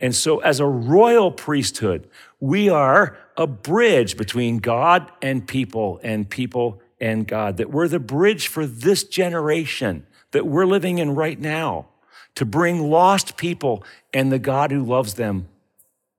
And 0.00 0.14
so, 0.14 0.40
as 0.40 0.60
a 0.60 0.66
royal 0.66 1.30
priesthood, 1.30 2.08
we 2.40 2.68
are 2.68 3.16
a 3.36 3.46
bridge 3.46 4.16
between 4.16 4.58
God 4.58 5.10
and 5.22 5.46
people 5.46 6.00
and 6.02 6.28
people 6.28 6.82
and 7.00 7.26
God, 7.26 7.56
that 7.56 7.70
we're 7.70 7.88
the 7.88 8.00
bridge 8.00 8.48
for 8.48 8.66
this 8.66 9.04
generation 9.04 10.06
that 10.32 10.46
we're 10.46 10.66
living 10.66 10.98
in 10.98 11.14
right 11.14 11.38
now 11.38 11.86
to 12.34 12.44
bring 12.44 12.90
lost 12.90 13.36
people 13.36 13.84
and 14.12 14.32
the 14.32 14.38
God 14.38 14.70
who 14.70 14.84
loves 14.84 15.14
them 15.14 15.48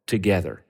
together 0.05 0.62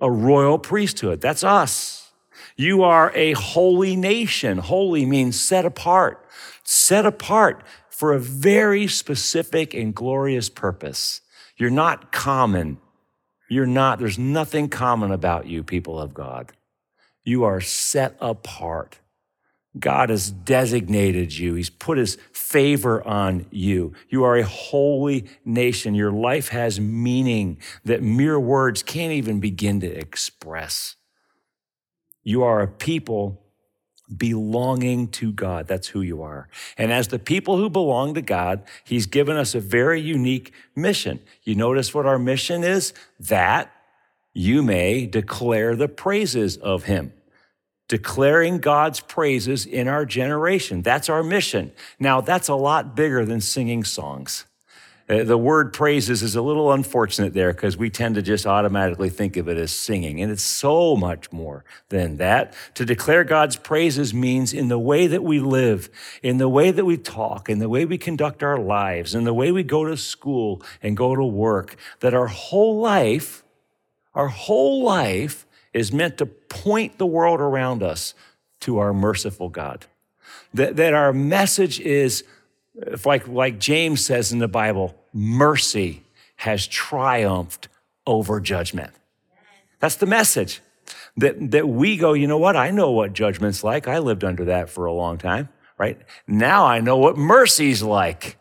a 0.00 0.10
royal 0.10 0.58
priesthood. 0.58 1.20
That's 1.20 1.44
us. 1.44 2.12
You 2.56 2.82
are 2.82 3.12
a 3.14 3.32
holy 3.32 3.96
nation. 3.96 4.58
Holy 4.58 5.06
means 5.06 5.40
set 5.40 5.64
apart, 5.64 6.26
set 6.62 7.06
apart 7.06 7.62
for 7.88 8.12
a 8.12 8.18
very 8.18 8.86
specific 8.86 9.74
and 9.74 9.94
glorious 9.94 10.48
purpose. 10.48 11.20
You're 11.56 11.70
not 11.70 12.12
common. 12.12 12.78
You're 13.48 13.66
not, 13.66 13.98
there's 13.98 14.18
nothing 14.18 14.68
common 14.68 15.10
about 15.10 15.46
you, 15.46 15.62
people 15.62 15.98
of 15.98 16.14
God. 16.14 16.52
You 17.24 17.44
are 17.44 17.60
set 17.60 18.16
apart. 18.20 18.98
God 19.78 20.10
has 20.10 20.30
designated 20.30 21.36
you. 21.36 21.54
He's 21.54 21.70
put 21.70 21.96
his 21.96 22.16
favor 22.32 23.06
on 23.06 23.46
you. 23.50 23.94
You 24.08 24.24
are 24.24 24.36
a 24.36 24.42
holy 24.44 25.26
nation. 25.44 25.94
Your 25.94 26.10
life 26.10 26.48
has 26.48 26.80
meaning 26.80 27.58
that 27.84 28.02
mere 28.02 28.38
words 28.40 28.82
can't 28.82 29.12
even 29.12 29.38
begin 29.38 29.80
to 29.80 29.86
express. 29.86 30.96
You 32.24 32.42
are 32.42 32.60
a 32.60 32.68
people 32.68 33.40
belonging 34.14 35.06
to 35.06 35.30
God. 35.32 35.68
That's 35.68 35.86
who 35.86 36.00
you 36.00 36.20
are. 36.20 36.48
And 36.76 36.92
as 36.92 37.08
the 37.08 37.20
people 37.20 37.56
who 37.56 37.70
belong 37.70 38.14
to 38.14 38.22
God, 38.22 38.64
He's 38.82 39.06
given 39.06 39.36
us 39.36 39.54
a 39.54 39.60
very 39.60 40.00
unique 40.00 40.52
mission. 40.74 41.20
You 41.44 41.54
notice 41.54 41.94
what 41.94 42.06
our 42.06 42.18
mission 42.18 42.64
is? 42.64 42.92
That 43.20 43.70
you 44.32 44.64
may 44.64 45.06
declare 45.06 45.76
the 45.76 45.88
praises 45.88 46.56
of 46.56 46.84
Him 46.84 47.12
declaring 47.90 48.58
God's 48.58 49.00
praises 49.00 49.66
in 49.66 49.88
our 49.88 50.06
generation. 50.06 50.80
That's 50.80 51.08
our 51.08 51.24
mission. 51.24 51.72
Now, 51.98 52.20
that's 52.20 52.46
a 52.46 52.54
lot 52.54 52.94
bigger 52.94 53.24
than 53.26 53.40
singing 53.40 53.82
songs. 53.82 54.44
Uh, 55.08 55.24
the 55.24 55.36
word 55.36 55.72
praises 55.72 56.22
is 56.22 56.36
a 56.36 56.40
little 56.40 56.70
unfortunate 56.70 57.34
there 57.34 57.52
because 57.52 57.76
we 57.76 57.90
tend 57.90 58.14
to 58.14 58.22
just 58.22 58.46
automatically 58.46 59.10
think 59.10 59.36
of 59.36 59.48
it 59.48 59.56
as 59.56 59.72
singing, 59.72 60.22
and 60.22 60.30
it's 60.30 60.44
so 60.44 60.94
much 60.94 61.32
more 61.32 61.64
than 61.88 62.18
that. 62.18 62.54
To 62.76 62.84
declare 62.84 63.24
God's 63.24 63.56
praises 63.56 64.14
means 64.14 64.52
in 64.52 64.68
the 64.68 64.78
way 64.78 65.08
that 65.08 65.24
we 65.24 65.40
live, 65.40 65.90
in 66.22 66.38
the 66.38 66.48
way 66.48 66.70
that 66.70 66.84
we 66.84 66.96
talk, 66.96 67.50
in 67.50 67.58
the 67.58 67.68
way 67.68 67.84
we 67.86 67.98
conduct 67.98 68.44
our 68.44 68.56
lives, 68.56 69.16
in 69.16 69.24
the 69.24 69.34
way 69.34 69.50
we 69.50 69.64
go 69.64 69.84
to 69.84 69.96
school 69.96 70.62
and 70.80 70.96
go 70.96 71.16
to 71.16 71.24
work, 71.24 71.74
that 71.98 72.14
our 72.14 72.28
whole 72.28 72.78
life, 72.78 73.42
our 74.14 74.28
whole 74.28 74.84
life 74.84 75.44
is 75.72 75.92
meant 75.92 76.18
to 76.18 76.30
point 76.50 76.98
the 76.98 77.06
world 77.06 77.40
around 77.40 77.82
us 77.82 78.12
to 78.60 78.78
our 78.78 78.92
merciful 78.92 79.48
God. 79.48 79.86
That, 80.52 80.76
that 80.76 80.92
our 80.92 81.14
message 81.14 81.80
is, 81.80 82.24
like, 83.06 83.26
like 83.26 83.58
James 83.58 84.04
says 84.04 84.32
in 84.32 84.38
the 84.38 84.48
Bible, 84.48 84.94
mercy 85.14 86.02
has 86.36 86.66
triumphed 86.66 87.68
over 88.06 88.40
judgment. 88.40 88.92
That's 89.78 89.96
the 89.96 90.06
message. 90.06 90.60
That, 91.16 91.50
that 91.52 91.68
we 91.68 91.96
go, 91.96 92.12
you 92.12 92.26
know 92.26 92.38
what? 92.38 92.56
I 92.56 92.70
know 92.70 92.90
what 92.90 93.12
judgment's 93.12 93.64
like. 93.64 93.88
I 93.88 93.98
lived 93.98 94.24
under 94.24 94.44
that 94.46 94.68
for 94.68 94.86
a 94.86 94.92
long 94.92 95.18
time, 95.18 95.48
right? 95.78 95.98
Now 96.26 96.66
I 96.66 96.80
know 96.80 96.96
what 96.96 97.16
mercy's 97.16 97.82
like. 97.82 98.36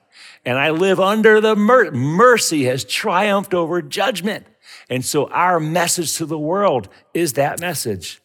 And 0.46 0.58
I 0.58 0.70
live 0.72 1.00
under 1.00 1.42
the 1.42 1.56
mer- 1.56 1.92
mercy 1.92 2.66
has 2.66 2.84
triumphed 2.84 3.54
over 3.54 3.82
judgment. 3.82 4.48
And 4.90 5.06
so 5.06 5.30
our 5.30 5.60
message 5.60 6.18
to 6.18 6.26
the 6.26 6.40
world 6.40 6.90
is 7.14 7.34
that 7.34 7.60
message. 7.60 8.22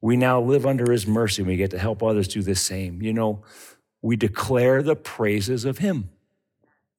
We 0.00 0.16
now 0.16 0.40
live 0.40 0.66
under 0.66 0.90
his 0.92 1.06
mercy 1.06 1.42
and 1.42 1.48
we 1.48 1.56
get 1.56 1.70
to 1.72 1.78
help 1.78 2.02
others 2.02 2.28
do 2.28 2.42
the 2.42 2.54
same. 2.54 3.02
You 3.02 3.12
know, 3.12 3.42
we 4.02 4.16
declare 4.16 4.82
the 4.82 4.96
praises 4.96 5.64
of 5.64 5.78
him 5.78 6.10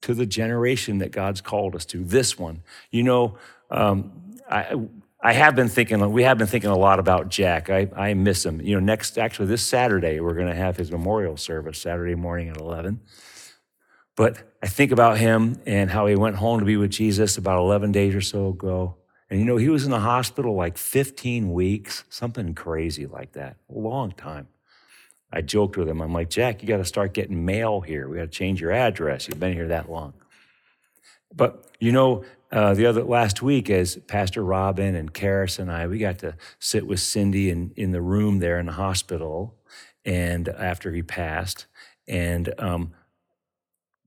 to 0.02 0.14
the 0.14 0.26
generation 0.26 1.00
that 1.00 1.12
God's 1.12 1.42
called 1.42 1.76
us 1.76 1.86
to, 1.86 2.04
this 2.04 2.38
one. 2.38 2.64
You 2.92 3.04
know, 3.04 3.38
um, 3.70 4.12
I, 4.50 4.76
I 5.22 5.34
have 5.34 5.56
been 5.56 5.68
thinking, 5.68 6.12
we 6.12 6.24
have 6.24 6.38
been 6.38 6.48
thinking 6.48 6.70
a 6.70 6.78
lot 6.78 7.00
about 7.00 7.30
Jack. 7.30 7.70
I, 7.70 7.90
I 7.96 8.14
miss 8.14 8.46
him. 8.46 8.62
You 8.62 8.76
know, 8.76 8.80
next, 8.80 9.18
actually, 9.18 9.48
this 9.48 9.66
Saturday, 9.66 10.20
we're 10.20 10.34
going 10.34 10.48
to 10.48 10.56
have 10.56 10.78
his 10.78 10.92
memorial 10.92 11.36
service, 11.36 11.80
Saturday 11.80 12.16
morning 12.16 12.50
at 12.50 12.58
11. 12.58 13.02
But 14.20 14.38
I 14.62 14.68
think 14.68 14.92
about 14.92 15.18
him 15.18 15.62
and 15.66 15.90
how 15.90 16.06
he 16.06 16.18
went 16.18 16.36
home 16.36 16.60
to 16.60 16.66
be 16.66 16.76
with 16.76 16.92
Jesus 16.92 17.38
about 17.38 17.58
11 17.60 17.94
days 17.94 18.14
or 18.14 18.20
so 18.20 18.50
ago. 18.50 18.98
And 19.30 19.40
you 19.40 19.46
know, 19.46 19.56
he 19.56 19.70
was 19.70 19.86
in 19.86 19.92
the 19.92 20.00
hospital 20.02 20.56
like 20.56 20.78
15 20.78 21.54
weeks, 21.54 22.04
something 22.10 22.54
crazy 22.54 23.06
like 23.06 23.32
that, 23.32 23.56
a 23.74 23.80
long 23.80 24.12
time. 24.12 24.50
I 25.32 25.40
joked 25.40 25.78
with 25.78 25.88
him. 25.88 26.02
I'm 26.02 26.12
like, 26.12 26.30
Jack, 26.30 26.62
you 26.62 26.68
got 26.68 26.80
to 26.80 26.86
start 26.86 27.14
getting 27.14 27.46
mail 27.46 27.80
here. 27.80 28.10
We 28.10 28.18
got 28.18 28.24
to 28.24 28.28
change 28.28 28.60
your 28.60 28.74
address. 28.74 29.30
You've 29.30 29.40
been 29.40 29.54
here 29.54 29.70
that 29.70 29.90
long. 29.90 30.12
But 31.34 31.64
you 31.80 31.94
know, 31.94 32.26
uh, 32.52 32.74
the 32.74 32.88
other 32.88 33.04
last 33.04 33.42
week, 33.42 33.70
as 33.70 33.96
Pastor 33.96 34.44
Robin 34.44 34.96
and 34.96 35.14
Karis 35.14 35.60
and 35.60 35.72
I, 35.72 35.88
we 35.88 35.98
got 35.98 36.18
to 36.20 36.36
sit 36.60 36.86
with 36.86 37.00
Cindy 37.00 37.50
in, 37.50 37.72
in 37.78 37.92
the 37.92 38.02
room 38.02 38.40
there 38.40 38.60
in 38.60 38.66
the 38.66 38.74
hospital, 38.74 39.56
and 40.04 40.50
after 40.50 40.92
he 40.92 41.04
passed, 41.04 41.68
and 42.06 42.54
um, 42.60 42.94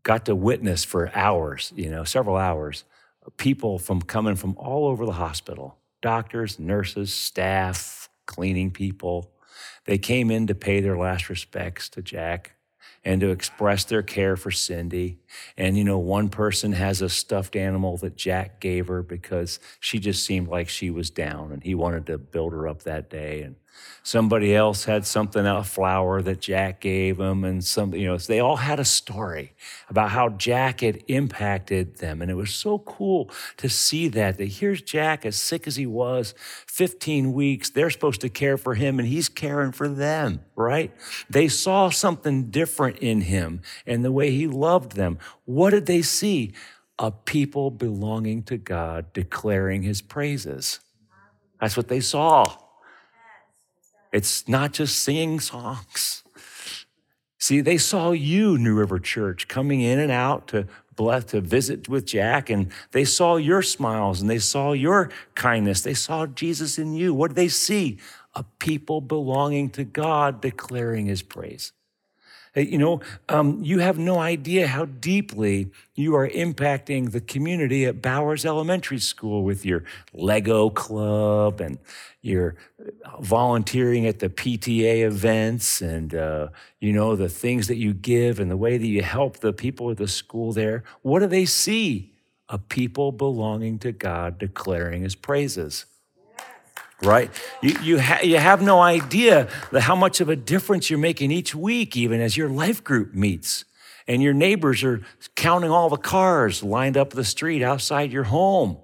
got 0.03 0.27
to 0.27 0.35
witness 0.35 0.85
for 0.85 1.15
hours, 1.15 1.73
you 1.77 1.91
know, 1.91 2.05
several 2.05 2.37
hours, 2.37 2.85
people 3.37 3.79
from 3.79 4.03
coming 4.03 4.35
from 4.35 4.57
all 4.57 4.87
over 4.87 5.07
the 5.07 5.13
hospital, 5.13 5.77
doctors, 6.01 6.59
nurses, 6.59 7.15
staff, 7.15 8.09
cleaning 8.27 8.71
people, 8.71 9.31
they 9.85 9.99
came 9.99 10.31
in 10.31 10.47
to 10.47 10.55
pay 10.55 10.81
their 10.81 10.97
last 10.97 11.29
respects 11.29 11.89
to 11.91 12.03
Jack 12.03 12.57
and 13.05 13.21
to 13.21 13.31
express 13.31 13.85
their 13.85 14.03
care 14.03 14.37
for 14.37 14.51
Cindy. 14.51 15.19
And, 15.57 15.77
you 15.77 15.85
know, 15.85 15.99
one 15.99 16.29
person 16.29 16.73
has 16.73 17.03
a 17.03 17.09
stuffed 17.09 17.57
animal 17.57 17.97
that 17.99 18.17
Jack 18.17 18.61
gave 18.61 18.87
her 18.89 19.03
because 19.03 19.59
she 19.81 19.99
just 19.99 20.25
seemed 20.25 20.49
like 20.49 20.69
she 20.69 20.91
was 20.91 21.11
down 21.11 21.53
and 21.53 21.63
he 21.63 21.75
wanted 21.75 22.07
to 22.07 22.19
build 22.19 22.53
her 22.53 22.69
up 22.69 22.83
that 22.83 23.11
day. 23.11 23.43
And 23.43 23.57
somebody 24.03 24.55
else 24.55 24.85
had 24.85 25.07
something, 25.07 25.47
a 25.47 25.63
flower 25.63 26.23
that 26.23 26.41
Jack 26.41 26.81
gave 26.81 27.19
them, 27.19 27.45
and 27.45 27.65
some, 27.65 27.95
you 27.95 28.07
know, 28.07 28.17
they 28.19 28.41
all 28.41 28.57
had 28.57 28.81
a 28.81 28.85
story 28.85 29.53
about 29.89 30.11
how 30.11 30.29
Jack 30.31 30.81
had 30.81 31.03
impacted 31.09 31.97
them. 31.99 32.21
And 32.21 32.31
it 32.31 32.35
was 32.35 32.53
so 32.53 32.79
cool 32.81 33.31
to 33.59 33.69
see 33.69 34.09
that. 34.09 34.39
That 34.39 34.47
here's 34.47 34.83
Jack, 34.83 35.25
as 35.25 35.37
sick 35.37 35.67
as 35.67 35.77
he 35.77 35.87
was, 35.87 36.35
15 36.67 37.33
weeks, 37.33 37.71
they're 37.71 37.91
supposed 37.91 38.21
to 38.23 38.29
care 38.29 38.57
for 38.57 38.75
him, 38.75 38.99
and 38.99 39.07
he's 39.07 39.29
caring 39.29 39.73
for 39.73 39.89
them, 39.89 40.41
right? 40.57 40.93
They 41.31 41.49
saw 41.49 41.91
something 41.91 42.51
different 42.51 42.99
in 42.99 43.23
him 43.23 43.63
and 43.87 44.05
the 44.05 44.13
way 44.13 44.31
he 44.31 44.47
loved 44.47 44.97
them. 44.97 45.19
What 45.45 45.71
did 45.71 45.87
they 45.87 46.03
see? 46.03 46.53
A 46.99 47.11
people 47.11 47.71
belonging 47.71 48.43
to 48.45 48.57
God 48.57 49.13
declaring 49.13 49.83
his 49.83 50.03
praises. 50.03 50.81
That's 51.61 51.77
what 51.77 51.89
they 51.89 52.01
saw. 52.01 52.45
It's 54.13 54.47
not 54.47 54.73
just 54.73 55.01
singing 55.01 55.41
songs. 55.41 56.23
See, 57.39 57.61
they 57.61 57.79
saw 57.79 58.13
you, 58.13 58.57
New 58.57 58.75
River 58.75 59.01
Church, 59.01 59.49
coming 59.49 59.81
in 59.81 59.99
and 59.99 60.13
out 60.13 60.47
to 60.49 60.69
bless, 60.95 61.25
to 61.25 61.41
visit 61.41 61.89
with 61.89 62.05
Jack, 62.05 62.51
and 62.51 62.71
they 62.93 63.05
saw 63.05 63.37
your 63.37 63.63
smiles 63.63 64.21
and 64.21 64.31
they 64.31 64.39
saw 64.39 64.73
your 64.73 65.11
kindness. 65.35 65.83
They 65.83 65.95
saw 65.95 66.27
Jesus 66.27 66.79
in 66.79 66.95
you. 66.95 67.13
What 67.13 67.29
did 67.29 67.37
they 67.37 67.49
see? 67.49 67.99
A 68.35 68.45
people 68.61 69.01
belonging 69.01 69.71
to 69.71 69.85
God 69.85 70.41
declaring 70.41 71.07
his 71.07 71.23
praise. 71.23 71.73
You 72.55 72.77
know, 72.77 73.01
um, 73.31 73.61
you 73.63 73.79
have 73.79 73.99
no 73.99 74.19
idea 74.19 74.67
how 74.67 74.85
deeply 74.85 75.71
you 75.95 76.15
are 76.15 76.29
impacting 76.29 77.11
the 77.11 77.21
community 77.23 77.87
at 77.87 78.03
Bowers 78.03 78.45
Elementary 78.45 78.99
School 78.99 79.43
with 79.43 79.65
your 79.65 79.85
Lego 80.13 80.69
club 80.69 81.63
and 81.63 81.79
your 82.21 82.57
volunteering 83.21 84.07
at 84.07 84.19
the 84.19 84.29
PTA 84.29 85.07
events 85.07 85.81
and, 85.81 86.15
uh, 86.15 86.49
you 86.79 86.93
know, 86.93 87.17
the 87.17 87.31
things 87.31 87.69
that 87.69 87.77
you 87.77 87.95
give 87.95 88.39
and 88.39 88.51
the 88.51 88.57
way 88.59 88.77
that 88.77 88.87
you 88.87 89.03
help 89.03 89.39
the 89.39 89.55
people 89.55 89.91
at 89.91 89.97
the 89.97 90.09
school 90.09 90.53
there. 90.53 90.85
What 91.01 91.21
do 91.21 91.29
they 91.29 91.47
see? 91.47 92.11
A 92.51 92.59
people 92.59 93.13
belonging 93.13 93.79
to 93.79 93.93
God 93.93 94.37
declaring 94.37 95.05
his 95.05 95.15
praises 95.15 95.87
right? 97.03 97.31
You, 97.61 97.77
you, 97.83 98.01
ha- 98.01 98.21
you 98.23 98.39
have 98.39 98.63
no 98.63 98.81
idea 98.81 99.49
how 99.73 99.97
much 99.97 100.21
of 100.21 100.29
a 100.29 100.37
difference 100.37 100.91
you're 100.91 100.99
making 100.99 101.31
each 101.31 101.55
week, 101.55 101.97
even 101.97 102.21
as 102.21 102.37
your 102.37 102.49
life 102.49 102.83
group 102.83 103.15
meets. 103.15 103.65
And 104.09 104.23
your 104.23 104.35
neighbors 104.35 104.83
are 104.83 105.03
counting 105.37 105.71
all 105.71 105.89
the 105.89 105.97
cars 105.97 106.63
lined 106.63 106.97
up 106.97 107.11
the 107.11 107.25
street 107.25 107.63
outside 107.63 108.13
your 108.13 108.25
home. 108.25 108.79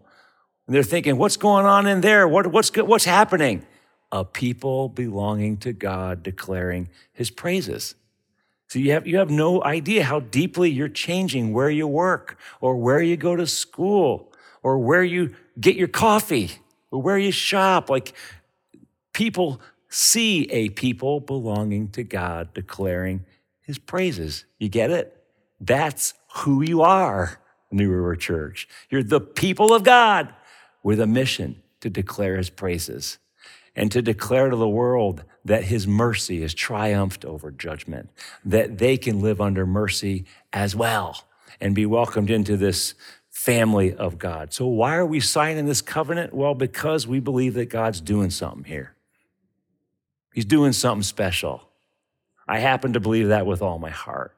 And 0.67 0.75
they're 0.75 0.83
thinking, 0.83 1.17
what's 1.17 1.37
going 1.37 1.67
on 1.67 1.87
in 1.87 2.01
there? 2.01 2.29
What, 2.29 2.49
what's, 2.49 2.75
what's 2.77 3.05
happening? 3.05 3.67
A 4.13 4.25
people 4.25 4.89
belonging 4.89 5.57
to 5.59 5.73
God 5.73 6.23
declaring 6.23 6.89
his 7.13 7.31
praises. 7.31 7.95
So 8.69 8.79
you 8.79 8.93
have, 8.93 9.07
you 9.07 9.19
have 9.19 9.31
no 9.31 9.63
idea 9.65 10.05
how 10.05 10.21
deeply 10.21 10.71
you're 10.71 10.89
changing 10.89 11.53
where 11.53 11.71
you 11.71 11.87
work 11.87 12.39
or 12.61 12.77
where 12.77 13.01
you 13.01 13.17
go 13.17 13.35
to 13.35 13.47
school 13.47 14.33
or 14.63 14.79
where 14.79 15.03
you 15.03 15.35
get 15.59 15.75
your 15.75 15.89
coffee 15.89 16.53
where 16.91 17.19
you 17.19 17.31
shop. 17.31 17.91
Like 17.91 18.15
people 19.13 19.61
see 19.89 20.45
a 20.51 20.69
people 20.71 21.21
belonging 21.21 21.89
to 21.91 22.03
God 22.03 22.53
declaring 22.55 23.25
his 23.61 23.79
praises. 23.79 24.45
You 24.59 24.69
get 24.69 24.91
it? 24.91 25.15
That's 25.61 26.15
who 26.37 26.63
you 26.63 26.83
are, 26.83 27.41
New 27.71 27.91
River 27.91 28.17
Church. 28.17 28.69
You're 28.91 29.03
the 29.03 29.21
people 29.21 29.75
of 29.75 29.83
God 29.85 30.33
with 30.83 31.01
a 31.01 31.07
mission 31.07 31.63
to 31.81 31.91
declare 31.91 32.37
his 32.37 32.51
praises 32.51 33.19
and 33.75 33.93
to 33.93 34.03
declare 34.03 34.51
to 34.51 34.57
the 34.57 34.69
world 34.69 35.25
that 35.45 35.65
his 35.65 35.87
mercy 35.87 36.43
has 36.43 36.55
triumphed 36.55 37.25
over 37.25 37.51
judgment, 37.51 38.11
that 38.45 38.79
they 38.79 38.97
can 38.97 39.21
live 39.21 39.41
under 39.41 39.67
mercy 39.67 40.25
as 40.53 40.75
well 40.75 41.25
and 41.61 41.75
be 41.75 41.87
welcomed 41.87 42.31
into 42.31 42.57
this 42.57 42.95
family 43.49 43.95
of 43.95 44.19
God. 44.19 44.53
So, 44.53 44.67
why 44.67 44.97
are 44.97 45.07
we 45.07 45.21
signing 45.21 45.65
this 45.65 45.81
covenant? 45.81 46.35
Well, 46.35 46.55
because 46.55 47.07
we 47.07 47.19
believe 47.19 47.55
that 47.55 47.71
God's 47.71 47.99
doing 47.99 48.29
something 48.29 48.65
here. 48.65 48.95
He's 50.35 50.45
doing 50.45 50.75
something 50.75 51.03
special. 51.03 51.67
I 52.47 52.59
happen 52.59 52.93
to 52.93 53.01
believe 53.01 53.29
that 53.29 53.47
with 53.47 53.63
all 53.63 53.79
my 53.79 53.89
heart. 53.89 54.37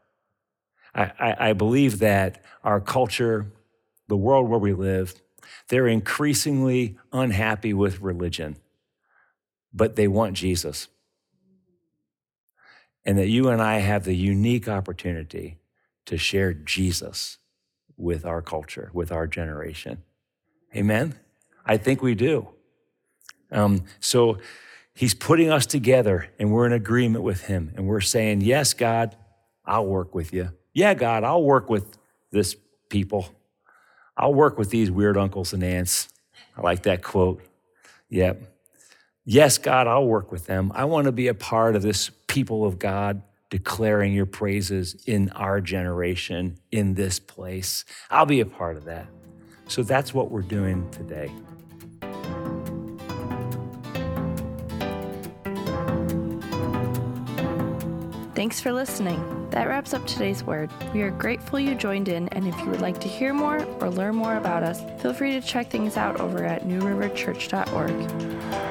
I, 0.95 1.11
I, 1.19 1.37
I 1.49 1.53
believe 1.55 1.99
that 1.99 2.45
our 2.63 2.81
culture, 2.81 3.47
the 4.07 4.17
world 4.17 4.49
where 4.49 4.61
we 4.61 4.75
live, 4.75 5.21
they're 5.67 5.89
increasingly 5.89 6.97
unhappy 7.13 7.75
with 7.75 8.01
religion, 8.01 8.59
but 9.75 9.97
they 9.97 10.07
want 10.07 10.35
Jesus. 10.35 10.87
And 13.05 13.19
that 13.19 13.27
you 13.27 13.49
and 13.49 13.61
I 13.61 13.79
have 13.79 14.05
the 14.05 14.15
unique 14.15 14.69
opportunity 14.69 15.59
to 16.07 16.17
share 16.17 16.55
Jesus 16.55 17.39
with 18.01 18.25
our 18.25 18.43
culture, 18.43 18.91
with 18.93 19.13
our 19.13 19.27
generation. 19.27 20.03
Amen? 20.75 21.15
I 21.67 21.77
think 21.77 22.03
we 22.03 22.15
do. 22.15 22.49
Um, 23.53 23.85
so 24.01 24.39
he's 24.95 25.15
putting 25.15 25.51
us 25.51 25.67
together 25.67 26.29
and 26.39 26.53
we're 26.53 26.67
in 26.67 26.73
agreement 26.73 27.25
with 27.25 27.43
him. 27.43 27.73
And 27.77 27.87
we're 27.87 28.01
saying, 28.01 28.41
Yes, 28.41 28.73
God, 28.75 29.17
I'll 29.65 29.87
work 29.87 30.15
with 30.15 30.33
you. 30.33 30.51
Yeah, 30.73 30.95
God, 30.95 31.25
I'll 31.25 31.43
work 31.43 31.69
with 31.69 31.97
this 32.31 32.57
people. 32.89 33.29
I'll 34.17 34.35
work 34.35 34.59
with 34.59 34.71
these 34.71 34.91
weird 34.91 35.17
uncles 35.17 35.53
and 35.53 35.65
aunts. 35.65 36.09
I 36.57 36.61
like 36.61 36.83
that 36.85 37.03
quote. 37.03 37.43
Yep. 38.09 38.43
Yes, 39.25 39.59
God, 39.59 39.87
I'll 39.87 40.07
work 40.07 40.33
with 40.33 40.47
them. 40.47 40.73
I 40.75 40.85
want 40.85 41.07
to 41.07 41.13
be 41.13 41.29
a 41.29 41.35
part 41.35 41.77
of 41.77 41.83
this 41.83 42.11
people 42.27 42.65
of 42.65 42.79
God 42.79 43.23
declaring 43.51 44.15
your 44.15 44.27
praises 44.27 44.97
in 45.07 45.29
our 45.31 45.61
generation, 45.61 46.57
in 46.71 46.95
this 46.95 47.19
place. 47.19 47.85
I'll 48.11 48.27
be 48.27 48.41
a 48.41 48.47
part 48.47 48.77
of 48.77 48.85
that. 48.85 49.09
So 49.67 49.83
that's 49.83 50.15
what 50.15 50.31
we're 50.31 50.43
doing 50.43 50.89
today. 50.91 51.31
Thanks 58.35 58.59
for 58.59 58.73
listening. 58.73 59.49
That 59.51 59.69
wraps 59.69 59.93
up 59.93 60.07
today's 60.07 60.43
word. 60.43 60.71
We 60.95 61.03
are 61.03 61.11
grateful 61.11 61.61
you 61.61 61.75
joined 61.75 62.09
in, 62.09 62.29
and 62.29 62.47
if 62.47 62.57
you 62.61 62.67
would 62.67 62.81
like 62.81 63.01
to 63.01 63.09
hear 63.09 63.35
more 63.35 63.65
or 63.81 63.91
learn 63.91 64.15
more 64.15 64.37
about 64.37 64.63
us, 64.63 64.81
feel 65.03 65.13
free 65.13 65.33
to 65.33 65.41
check 65.41 65.69
things 65.69 65.97
out 65.97 66.21
over 66.21 66.45
at 66.45 66.63
newriverchurch.org. 66.63 68.70